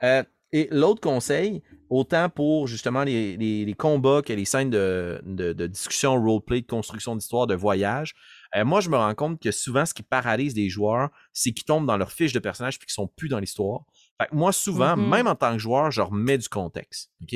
[0.02, 0.22] Euh,
[0.54, 5.52] et l'autre conseil, autant pour justement les, les- les combats que les scènes de, de,
[5.54, 8.14] de discussion, roleplay, de construction d'histoire, de voyage,
[8.54, 11.64] euh, moi je me rends compte que souvent ce qui paralyse des joueurs, c'est qu'ils
[11.64, 13.84] tombent dans leur fiche de personnage puis qu'ils sont plus dans l'histoire.
[14.20, 15.08] Fait que moi, souvent, Mhm.
[15.08, 17.10] même en tant que joueur, je remets du contexte.
[17.22, 17.34] OK?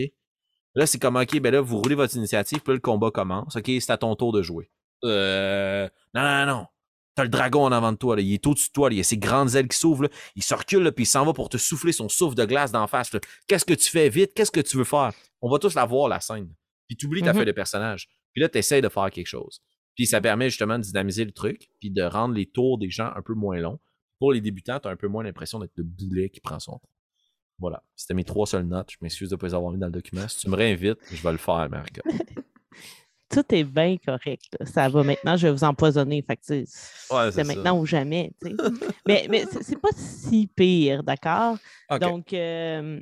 [0.77, 3.57] Là, c'est comme, OK, ben là, vous roulez votre initiative, puis là, le combat commence.
[3.57, 4.71] OK, c'est à ton tour de jouer.
[5.05, 5.89] Euh.
[6.15, 6.67] Non, non, non.
[7.15, 8.21] T'as le dragon en avant de toi, là.
[8.23, 8.95] il est au-dessus de toi, là.
[8.95, 10.09] il y a ses grandes ailes qui s'ouvrent, là.
[10.37, 12.73] il se recule, là, puis il s'en va pour te souffler son souffle de glace
[12.73, 13.11] d'en face.
[13.15, 13.21] là.
[13.49, 14.35] Qu'est-ce que tu fais vite?
[14.35, 15.13] Qu'est-ce que tu veux faire?
[15.41, 16.53] On va tous la voir, la scène.
[16.87, 17.37] Puis tu oublies ta Mhm.
[17.39, 18.09] feuille de personnage.
[18.35, 19.63] Puis là, tu essaies de faire quelque chose.
[19.95, 23.11] Puis ça permet justement de dynamiser le truc, puis de rendre les tours des gens
[23.17, 23.81] un peu moins longs.
[24.19, 26.73] Pour les débutants, tu as un peu moins l'impression d'être le boulet qui prend son
[26.73, 26.89] temps.
[27.59, 27.83] Voilà.
[27.95, 28.91] C'était mes trois seules notes.
[28.91, 30.27] Je m'excuse de ne pas les avoir mis dans le document.
[30.29, 32.01] Si tu me réinvites, je vais le faire, Marc.
[33.29, 34.45] Tout est bien correct.
[34.59, 34.67] là.
[34.67, 36.25] Ça va maintenant, je vais vous empoisonner.
[36.29, 38.33] Ouais, c'est maintenant ou jamais.
[39.07, 41.57] mais mais c'est pas si pire, d'accord?
[42.01, 43.01] Donc, euh,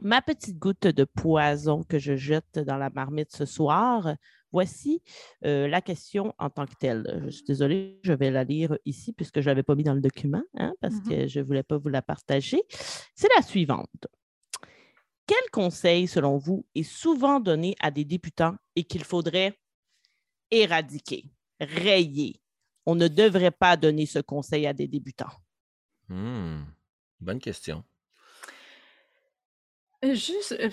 [0.00, 4.14] ma petite goutte de poison que je jette dans la marmite ce soir,
[4.52, 5.02] voici
[5.44, 7.22] euh, la question en tant que telle.
[7.26, 9.94] Je suis désolée, je vais la lire ici puisque je ne l'avais pas mis dans
[9.94, 11.08] le document, hein, parce Mhm.
[11.08, 12.62] que je ne voulais pas vous la partager.
[13.14, 14.06] C'est la suivante.
[15.26, 19.58] Quel conseil, selon vous, est souvent donné à des débutants et qu'il faudrait
[20.50, 21.24] éradiquer,
[21.60, 22.40] rayer?
[22.84, 25.30] On ne devrait pas donner ce conseil à des débutants.
[26.08, 26.64] Hmm.
[27.20, 27.84] Bonne question.
[30.04, 30.68] Euh, Juste, euh,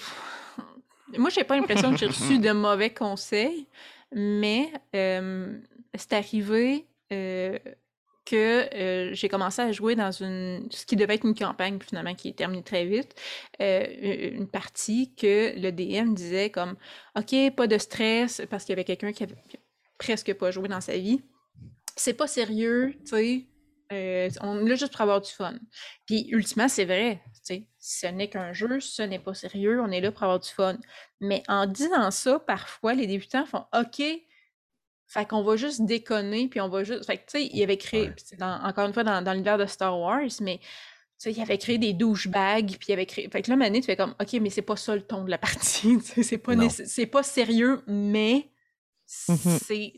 [1.18, 3.68] moi, j'ai pas l'impression que j'ai reçu de mauvais conseils,
[4.14, 5.58] mais euh,
[5.96, 7.58] c'est arrivé euh,
[8.26, 12.14] que euh, j'ai commencé à jouer dans une, ce qui devait être une campagne, finalement,
[12.14, 13.16] qui est terminée très vite,
[13.60, 16.76] une partie que le DM disait comme,
[17.18, 19.36] OK, pas de stress, parce qu'il y avait quelqu'un qui avait
[19.98, 21.22] presque pas joué dans sa vie.
[21.96, 23.46] C'est pas sérieux, tu sais.
[23.92, 25.56] Euh, on est là juste pour avoir du fun.
[26.06, 27.22] Puis, ultimement, c'est vrai.
[27.34, 30.40] tu sais, Ce n'est qu'un jeu, ce n'est pas sérieux, on est là pour avoir
[30.40, 30.78] du fun.
[31.22, 34.02] Mais en disant ça, parfois, les débutants font OK,
[35.12, 37.06] fait qu'on va juste déconner, puis on va juste.
[37.06, 39.66] Fait que, tu sais, il avait créé, dans- encore une fois, dans, dans l'univers de
[39.66, 40.60] Star Wars, mais.
[41.22, 43.28] Tu sais, il avait créé des douchebags, puis il avait créé.
[43.30, 45.30] Fait que là, Mané, tu fais comme, OK, mais c'est pas ça le ton de
[45.30, 46.00] la partie.
[46.02, 46.54] c'est pas,
[47.12, 48.50] pas sérieux, mais
[49.28, 49.58] Mhm.
[49.60, 49.94] c'est,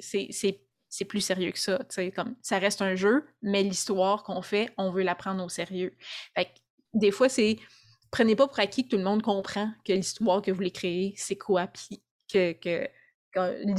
[0.92, 1.80] c'est, plus sérieux que ça.
[2.16, 5.96] Comme, ça reste un jeu, mais l'histoire qu'on fait, on veut la prendre au sérieux.
[6.36, 6.50] Fait que,
[6.94, 7.58] des fois, c'est.
[8.12, 11.14] Prenez pas pour acquis que tout le monde comprend que l'histoire que vous voulez créer,
[11.16, 12.88] c'est quoi, puis que, que,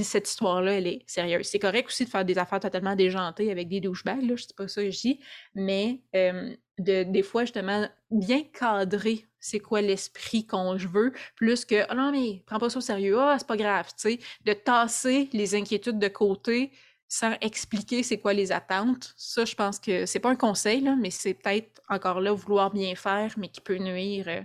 [0.03, 1.47] cette histoire-là, elle est sérieuse.
[1.47, 4.55] C'est correct aussi de faire des affaires totalement déjantées avec des douchebags, là, je sais
[4.57, 5.21] pas ça je dis,
[5.55, 11.85] mais euh, de, des fois, justement, bien cadrer c'est quoi l'esprit qu'on veut, plus que
[11.91, 14.53] oh non, mais prends pas ça au sérieux, ah, c'est pas grave, tu sais, de
[14.53, 16.73] tasser les inquiétudes de côté
[17.15, 19.13] sans expliquer c'est quoi les attentes.
[19.19, 22.71] Ça, je pense que c'est pas un conseil, là, mais c'est peut-être encore là vouloir
[22.73, 24.41] bien faire, mais qui peut nuire euh,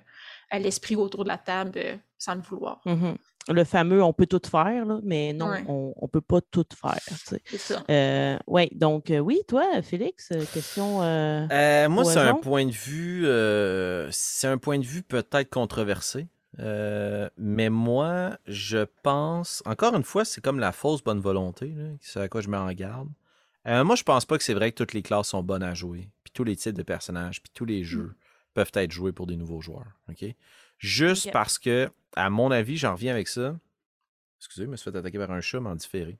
[0.51, 2.82] à l'esprit autour de la table euh, sans le vouloir.
[2.86, 3.15] Mhm.
[3.49, 5.63] Le fameux on peut tout faire, là, mais non, Ouais.
[5.70, 6.99] on ne peut pas tout faire.
[7.07, 7.41] tu sais.
[7.45, 7.84] C'est ça.
[7.89, 11.01] Euh, oui, donc euh, oui, toi, Félix, question.
[11.01, 13.26] euh, Euh, moi, c'est un point de vue.
[13.26, 16.28] euh, c'est un point de vue peut-être controversé.
[16.59, 19.61] Euh, mais moi, je pense.
[19.65, 21.73] Encore une fois, c'est comme la fausse bonne volonté.
[22.01, 23.09] C'est à quoi je mets en garde.
[23.67, 25.73] Euh, moi, je pense pas que c'est vrai que toutes les classes sont bonnes à
[25.73, 26.09] jouer.
[26.23, 28.15] Puis tous les types de personnages, puis tous les jeux
[28.53, 29.91] peuvent être joués pour des nouveaux joueurs.
[30.09, 30.25] OK?
[30.79, 33.55] Juste parce que, à mon avis, j'en reviens avec ça.
[34.39, 36.17] Excusez, je me suis fait attaquer par un chat, mais en différé.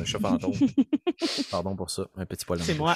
[0.00, 0.54] Un chat fantôme.
[1.50, 2.06] Pardon pour ça.
[2.16, 2.94] Un petit poil C'est moi.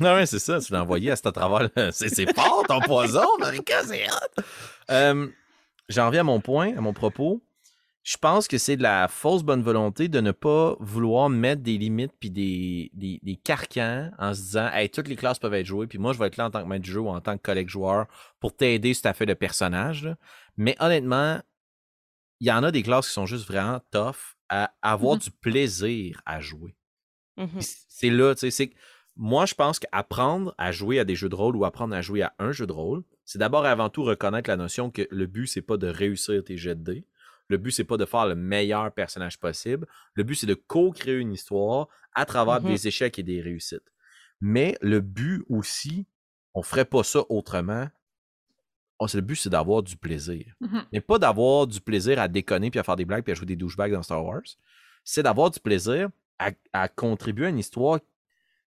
[0.00, 0.58] Non, ouais, c'est ça.
[0.58, 1.70] Tu l'as envoyé à cet à travers.
[1.76, 4.42] le- c'est fort ton poison, Marika, c'est hot.
[4.90, 5.28] Euh,
[5.92, 7.42] J'en reviens à mon point, à mon propos.
[8.04, 11.78] Je pense que c'est de la fausse bonne volonté de ne pas vouloir mettre des
[11.78, 15.66] limites puis des, des, des carcans en se disant Hey, toutes les classes peuvent être
[15.66, 17.20] jouées, puis moi je vais être là en tant que maître du jeu ou en
[17.20, 18.06] tant que collègue joueur
[18.40, 20.02] pour t'aider sur ta feuille de personnage.
[20.04, 20.16] là.
[20.56, 21.40] Mais honnêtement,
[22.40, 25.20] il y en a des classes qui sont juste vraiment tough à avoir Mhm.
[25.20, 26.74] du plaisir à jouer.
[27.60, 28.70] C- C'est là, tu sais, c'est
[29.14, 32.22] moi, je pense qu'apprendre à jouer à des jeux de rôle ou apprendre à jouer
[32.22, 35.26] à un jeu de rôle, c'est d'abord et avant tout reconnaître la notion que le
[35.26, 37.06] but, c'est pas de réussir tes jets de dés.
[37.48, 39.86] Le but, c'est pas de faire le meilleur personnage possible.
[40.14, 42.68] Le but, c'est de co-créer une histoire à travers Mhm.
[42.68, 43.92] des échecs et des réussites.
[44.40, 46.06] Mais le but aussi,
[46.54, 47.88] on ferait pas ça autrement.
[48.98, 50.84] Oh, le but, c'est d'avoir du plaisir Mhm.
[50.92, 53.46] mais pas d'avoir du plaisir à déconner puis à faire des blagues puis à jouer
[53.46, 54.42] des douchebags dans Star Wars.
[55.04, 56.08] C'est d'avoir du plaisir
[56.38, 57.98] à, à contribuer à une histoire.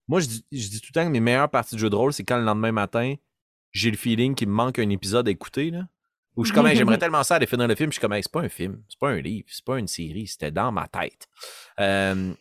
[0.07, 1.95] Moi, je dis, je dis tout le temps que mes meilleures parties de jeu de
[1.95, 3.15] rôle, c'est quand le lendemain matin,
[3.75, 5.69] j'ai le feeling qu'il me manque un épisode à écouter.
[5.69, 5.87] Là,
[6.35, 7.91] où je suis comme, j'aimerais tellement ça aller finir le film.
[7.91, 10.27] Je suis comme, c'est pas un film, c'est pas un livre, c'est pas une série,
[10.27, 11.27] c'était dans ma tête.
[11.79, 12.33] Euh,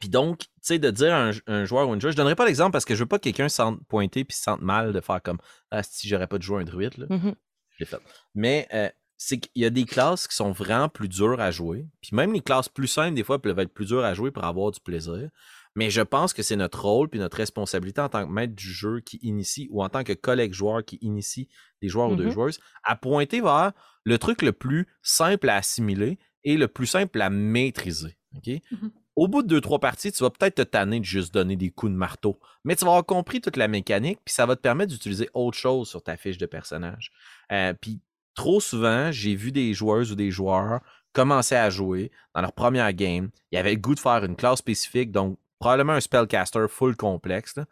[0.00, 2.34] puis donc, tu sais, de dire à un, un joueur ou une joueuse, je donnerai
[2.34, 4.60] pas l'exemple parce que je veux pas que quelqu'un se sente pointé puis se sente
[4.60, 5.38] mal de faire comme,
[5.70, 6.96] ah, si j'aurais pas de jouer un druide.
[6.98, 7.34] Là Mhm.
[7.78, 8.00] je fait.
[8.34, 11.86] Mais euh, c'est qu'il y a des classes qui sont vraiment plus dures à jouer.
[12.00, 14.42] Puis même les classes plus simples, des fois, peuvent être plus dures à jouer pour
[14.42, 15.28] avoir du plaisir.
[15.74, 18.70] Mais je pense que c'est notre rôle puis notre responsabilité en tant que maître du
[18.70, 21.48] jeu qui initie ou en tant que collègue joueur qui initie
[21.80, 22.30] des joueurs ou des Mhm.
[22.32, 23.72] joueuses à pointer vers
[24.04, 28.16] le truc le plus simple à assimiler et le plus simple à maîtriser.
[28.46, 28.90] Mhm.
[29.14, 31.70] Au bout de deux, trois parties, tu vas peut-être te tanner de juste donner des
[31.70, 32.40] coups de marteau.
[32.64, 35.56] Mais tu vas avoir compris toute la mécanique, puis ça va te permettre d'utiliser autre
[35.58, 37.12] chose sur ta fiche de personnage.
[37.52, 38.00] Euh, puis
[38.34, 40.80] trop souvent, j'ai vu des joueuses ou des joueurs
[41.12, 43.28] commencer à jouer dans leur première game.
[43.50, 46.96] Il y avait le goût de faire une classe spécifique, donc probablement un spellcaster full
[46.96, 47.56] complexe.
[47.56, 47.64] là.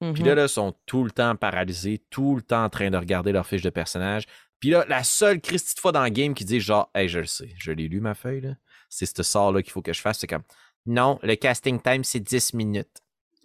[0.00, 0.26] Puis Mhm.
[0.26, 3.32] là, là, ils sont tout le temps paralysés, tout le temps en train de regarder
[3.32, 4.24] leur fiche de personnage.
[4.60, 7.20] Puis là, la seule Christie de fois dans le game qui dit genre, hey, je
[7.20, 8.54] le sais, je l'ai lu ma feuille, là.
[8.90, 10.18] C'est ce sort-là qu'il faut que je fasse.
[10.18, 10.42] C'est comme,
[10.86, 13.02] non, le casting time, c'est 10 minutes.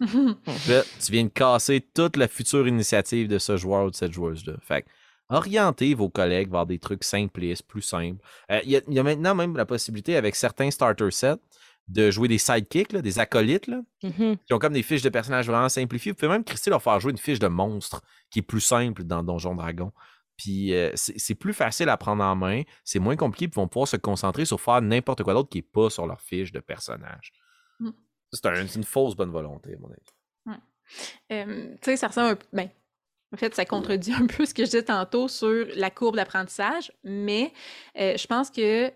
[0.68, 4.12] Là, tu viens de casser toute la future initiative de ce joueur ou de cette
[4.12, 4.54] joueuse-là.
[4.62, 4.88] Fait que,
[5.28, 8.20] orientez vos collègues vers des trucs simplistes, plus simples.
[8.50, 11.36] Euh, Il y, y a maintenant même la possibilité avec certains starter sets
[11.88, 13.82] de jouer des sidekicks, là, des acolytes, là,
[14.46, 16.12] qui ont comme des fiches de personnages vraiment simplifiées.
[16.12, 19.04] Vous pouvez même, Christy, leur faire jouer une fiche de monstre qui est plus simple
[19.04, 19.92] dans Donjon Dragon.
[20.36, 23.68] Puis euh, c'est plus facile à prendre en main, c'est moins compliqué, puis ils vont
[23.68, 26.60] pouvoir se concentrer sur faire n'importe quoi d'autre qui n'est pas sur leur fiche de
[26.60, 27.32] personnage.
[27.80, 27.90] Mm.
[28.32, 30.58] C'est un- c'est une fausse bonne volonté, à mon avis.
[31.30, 32.46] Euh, tu sais, ça ressemble un peu.
[32.52, 32.68] Ben,
[33.32, 36.92] en fait, ça contredit un peu ce que je disais tantôt sur la courbe d'apprentissage,
[37.04, 37.52] mais
[37.98, 38.86] euh, je pense que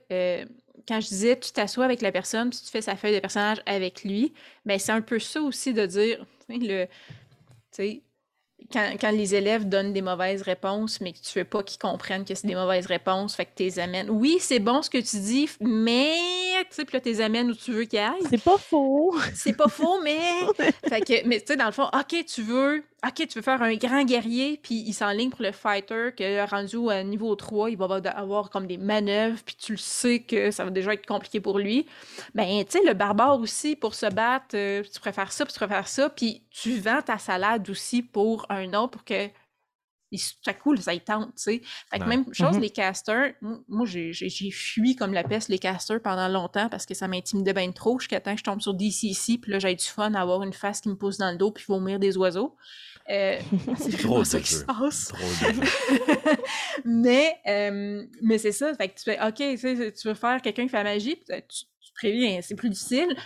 [0.86, 3.62] quand je disais tu t'assois avec la personne puis tu fais sa feuille de personnage
[3.66, 4.32] avec lui,
[4.64, 6.90] ben c'est un peu ça aussi de dire, tu sais, le, tu
[7.72, 8.02] sais,
[8.72, 12.24] quand, quand les élèves donnent des mauvaises réponses, mais que tu veux pas qu'ils comprennent
[12.24, 14.10] que c'est des mauvaises réponses, fait que tu les amènes.
[14.10, 16.14] Oui, c'est bon ce que tu dis, mais
[16.62, 18.26] tu sais, puis là, tu les amènes où tu veux qu'ils aillent.
[18.28, 19.14] C'est pas faux.
[19.34, 20.18] C'est pas faux, mais.
[20.88, 22.82] fait que, mais tu sais, dans le fond, OK, tu veux.
[23.06, 26.90] OK, tu veux faire un grand guerrier, puis il s'enligne pour le fighter, que rendu
[26.90, 27.84] à niveau 3, il va
[28.14, 31.58] avoir- comme des manœuvres, puis tu le sais que ça va déjà être compliqué pour
[31.58, 31.86] lui.
[32.34, 35.58] Ben, tu sais, le barbare aussi, pour se battre, euh, tu préfères ça, puis tu
[35.58, 39.28] préfères ça, puis tu vends ta salade aussi pour un autre, pour que.
[40.12, 41.60] s- Tout à coup, ça y tente, tu sais.
[41.90, 42.08] Fait que Ouais.
[42.08, 42.62] même chose, Mhm.
[42.62, 43.32] les casters,
[43.68, 47.70] moi, j'ai fui comme la peste les casters pendant longtemps parce que ça m'intimidait bien
[47.72, 50.42] trop jusqu'à temps que je tombe sur DCC, puis là, j'ai du fun à avoir
[50.44, 52.54] une face qui me pousse dans le dos puis vomir des oiseaux.
[53.08, 53.38] Euh,
[53.78, 55.12] c'est Drôle ça qui se passe.
[56.84, 60.40] Mais, euh, mais c'est ça, fait que tu fais, OK, tu sais, tu veux faire
[60.42, 63.22] quelqu'un qui fait la magie, tu, tu préviens, c'est plus difficile, tu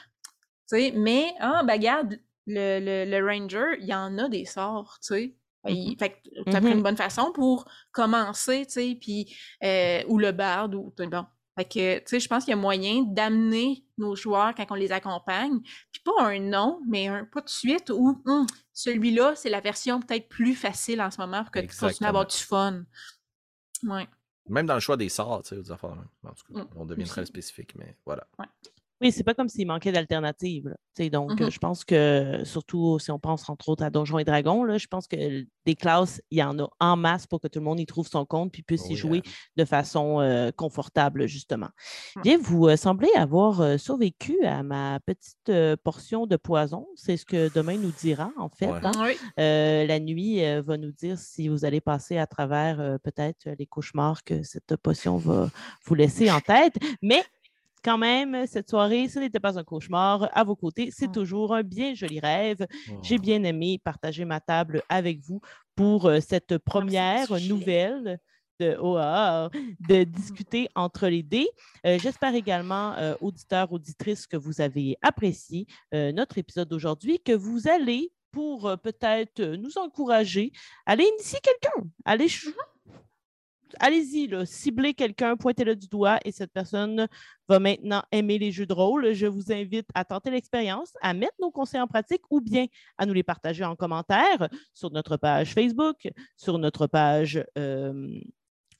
[0.66, 4.99] sais, mais, ah, ben regarde, le, le, le ranger, il y en a des sorts,
[5.03, 5.35] tu sais.
[5.68, 6.76] Il- Fait que t'as pris Mhm.
[6.78, 11.26] une bonne façon pour commencer, tu sais, puis, euh, ou le barde, ou, bon.
[11.61, 14.74] Fait que, tu sais, je pense qu'il y a moyen d'amener nos joueurs quand on
[14.74, 15.61] les accompagne,
[15.92, 20.00] puis pas un nom, mais un pas de suite, ou Hum, celui-là, c'est la version
[20.00, 22.84] peut-être plus facile en ce moment pour que tu continues à avoir du fun.
[23.82, 24.08] Ouais.
[24.48, 25.90] Même dans le choix des sorts, tu sais, des affaires.
[26.24, 28.26] En tout cas, Mm, on devient très spécifique, mais voilà.
[29.01, 30.74] Oui, c'est pas comme s'il manquait d'alternatives.
[31.12, 31.51] Donc, Mhm.
[31.51, 34.86] je pense que, surtout si on pense entre autres à Donjons et Dragons, là, je
[34.86, 37.80] pense que des classes, il y en a en masse pour que tout le monde
[37.80, 39.01] y trouve son compte puis puisse Oh y yeah.
[39.01, 39.22] jouer
[39.57, 41.68] de façon euh, confortable, justement.
[42.16, 42.20] Mm.
[42.22, 45.51] Bien, vous euh, semblez avoir euh, survécu à ma petite
[45.82, 46.86] portion de poison.
[46.96, 48.70] C'est ce que demain nous dira, en fait.
[48.70, 48.80] Ouais.
[48.84, 48.92] hein.
[48.98, 49.12] Oui.
[49.38, 54.22] Euh, la nuit va nous dire si vous allez passer à travers peut-être les cauchemars
[54.22, 55.48] que cette potion va
[55.86, 56.74] vous laisser en tête.
[57.01, 57.22] Mais
[57.83, 60.28] quand même, cette soirée, ce n'était pas un cauchemar.
[60.33, 62.66] À vos côtés, c'est toujours un bien joli rêve.
[63.03, 63.20] J'ai Oh.
[63.22, 65.41] bien aimé partager ma table avec vous
[65.74, 67.49] pour euh, cette première sujet.
[67.49, 68.18] nouvelle.
[68.59, 69.49] De, oh, ah,
[69.89, 71.49] de discuter entre les dés.
[71.87, 77.33] Euh, J'espère également, euh, auditeurs, auditrices, que vous avez apprécié euh, notre épisode d'aujourd'hui, que
[77.33, 80.53] vous allez, pour peut-être nous encourager,
[80.85, 81.89] aller initier quelqu'un.
[82.05, 82.53] Allez, ch-
[83.79, 87.07] Allez-y, ciblez quelqu'un, pointez-le du doigt et cette personne
[87.49, 89.12] va maintenant aimer les jeux de rôle.
[89.12, 92.66] Je vous invite à tenter l'expérience, à mettre nos conseils en pratique ou bien
[92.99, 98.21] à nous les partager en commentaire sur notre page Facebook, sur notre page euh,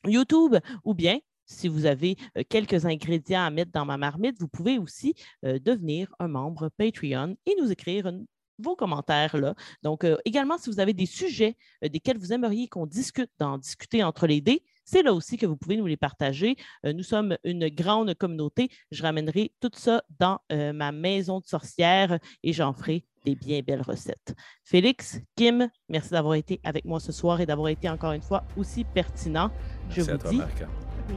[0.07, 4.49] YouTube ou bien si vous avez euh, quelques ingrédients à mettre dans ma marmite, vous
[4.49, 5.14] pouvez aussi
[5.45, 8.12] euh, devenir un membre Patreon et nous écrire
[8.59, 9.55] vos commentaires là.
[9.82, 14.26] Donc, également, si vous avez des sujets desquels vous aimeriez qu'on discute dans Discuter entre
[14.26, 16.56] les dés, c'est là aussi que vous pouvez nous les partager.
[16.84, 18.68] Euh, nous sommes une grande communauté.
[18.90, 23.60] Je ramènerai tout ça dans euh, ma maison de sorcière et j'en ferai des bien
[23.60, 24.34] belles recettes.
[24.64, 28.44] Félix, Kim, merci d'avoir été avec moi ce soir et d'avoir été encore une fois
[28.56, 29.50] aussi pertinent.
[29.88, 30.40] Merci Je à vous toi, dis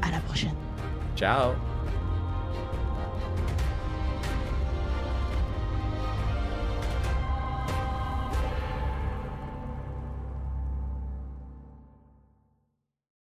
[0.02, 0.56] à la prochaine.
[1.16, 1.54] Ciao!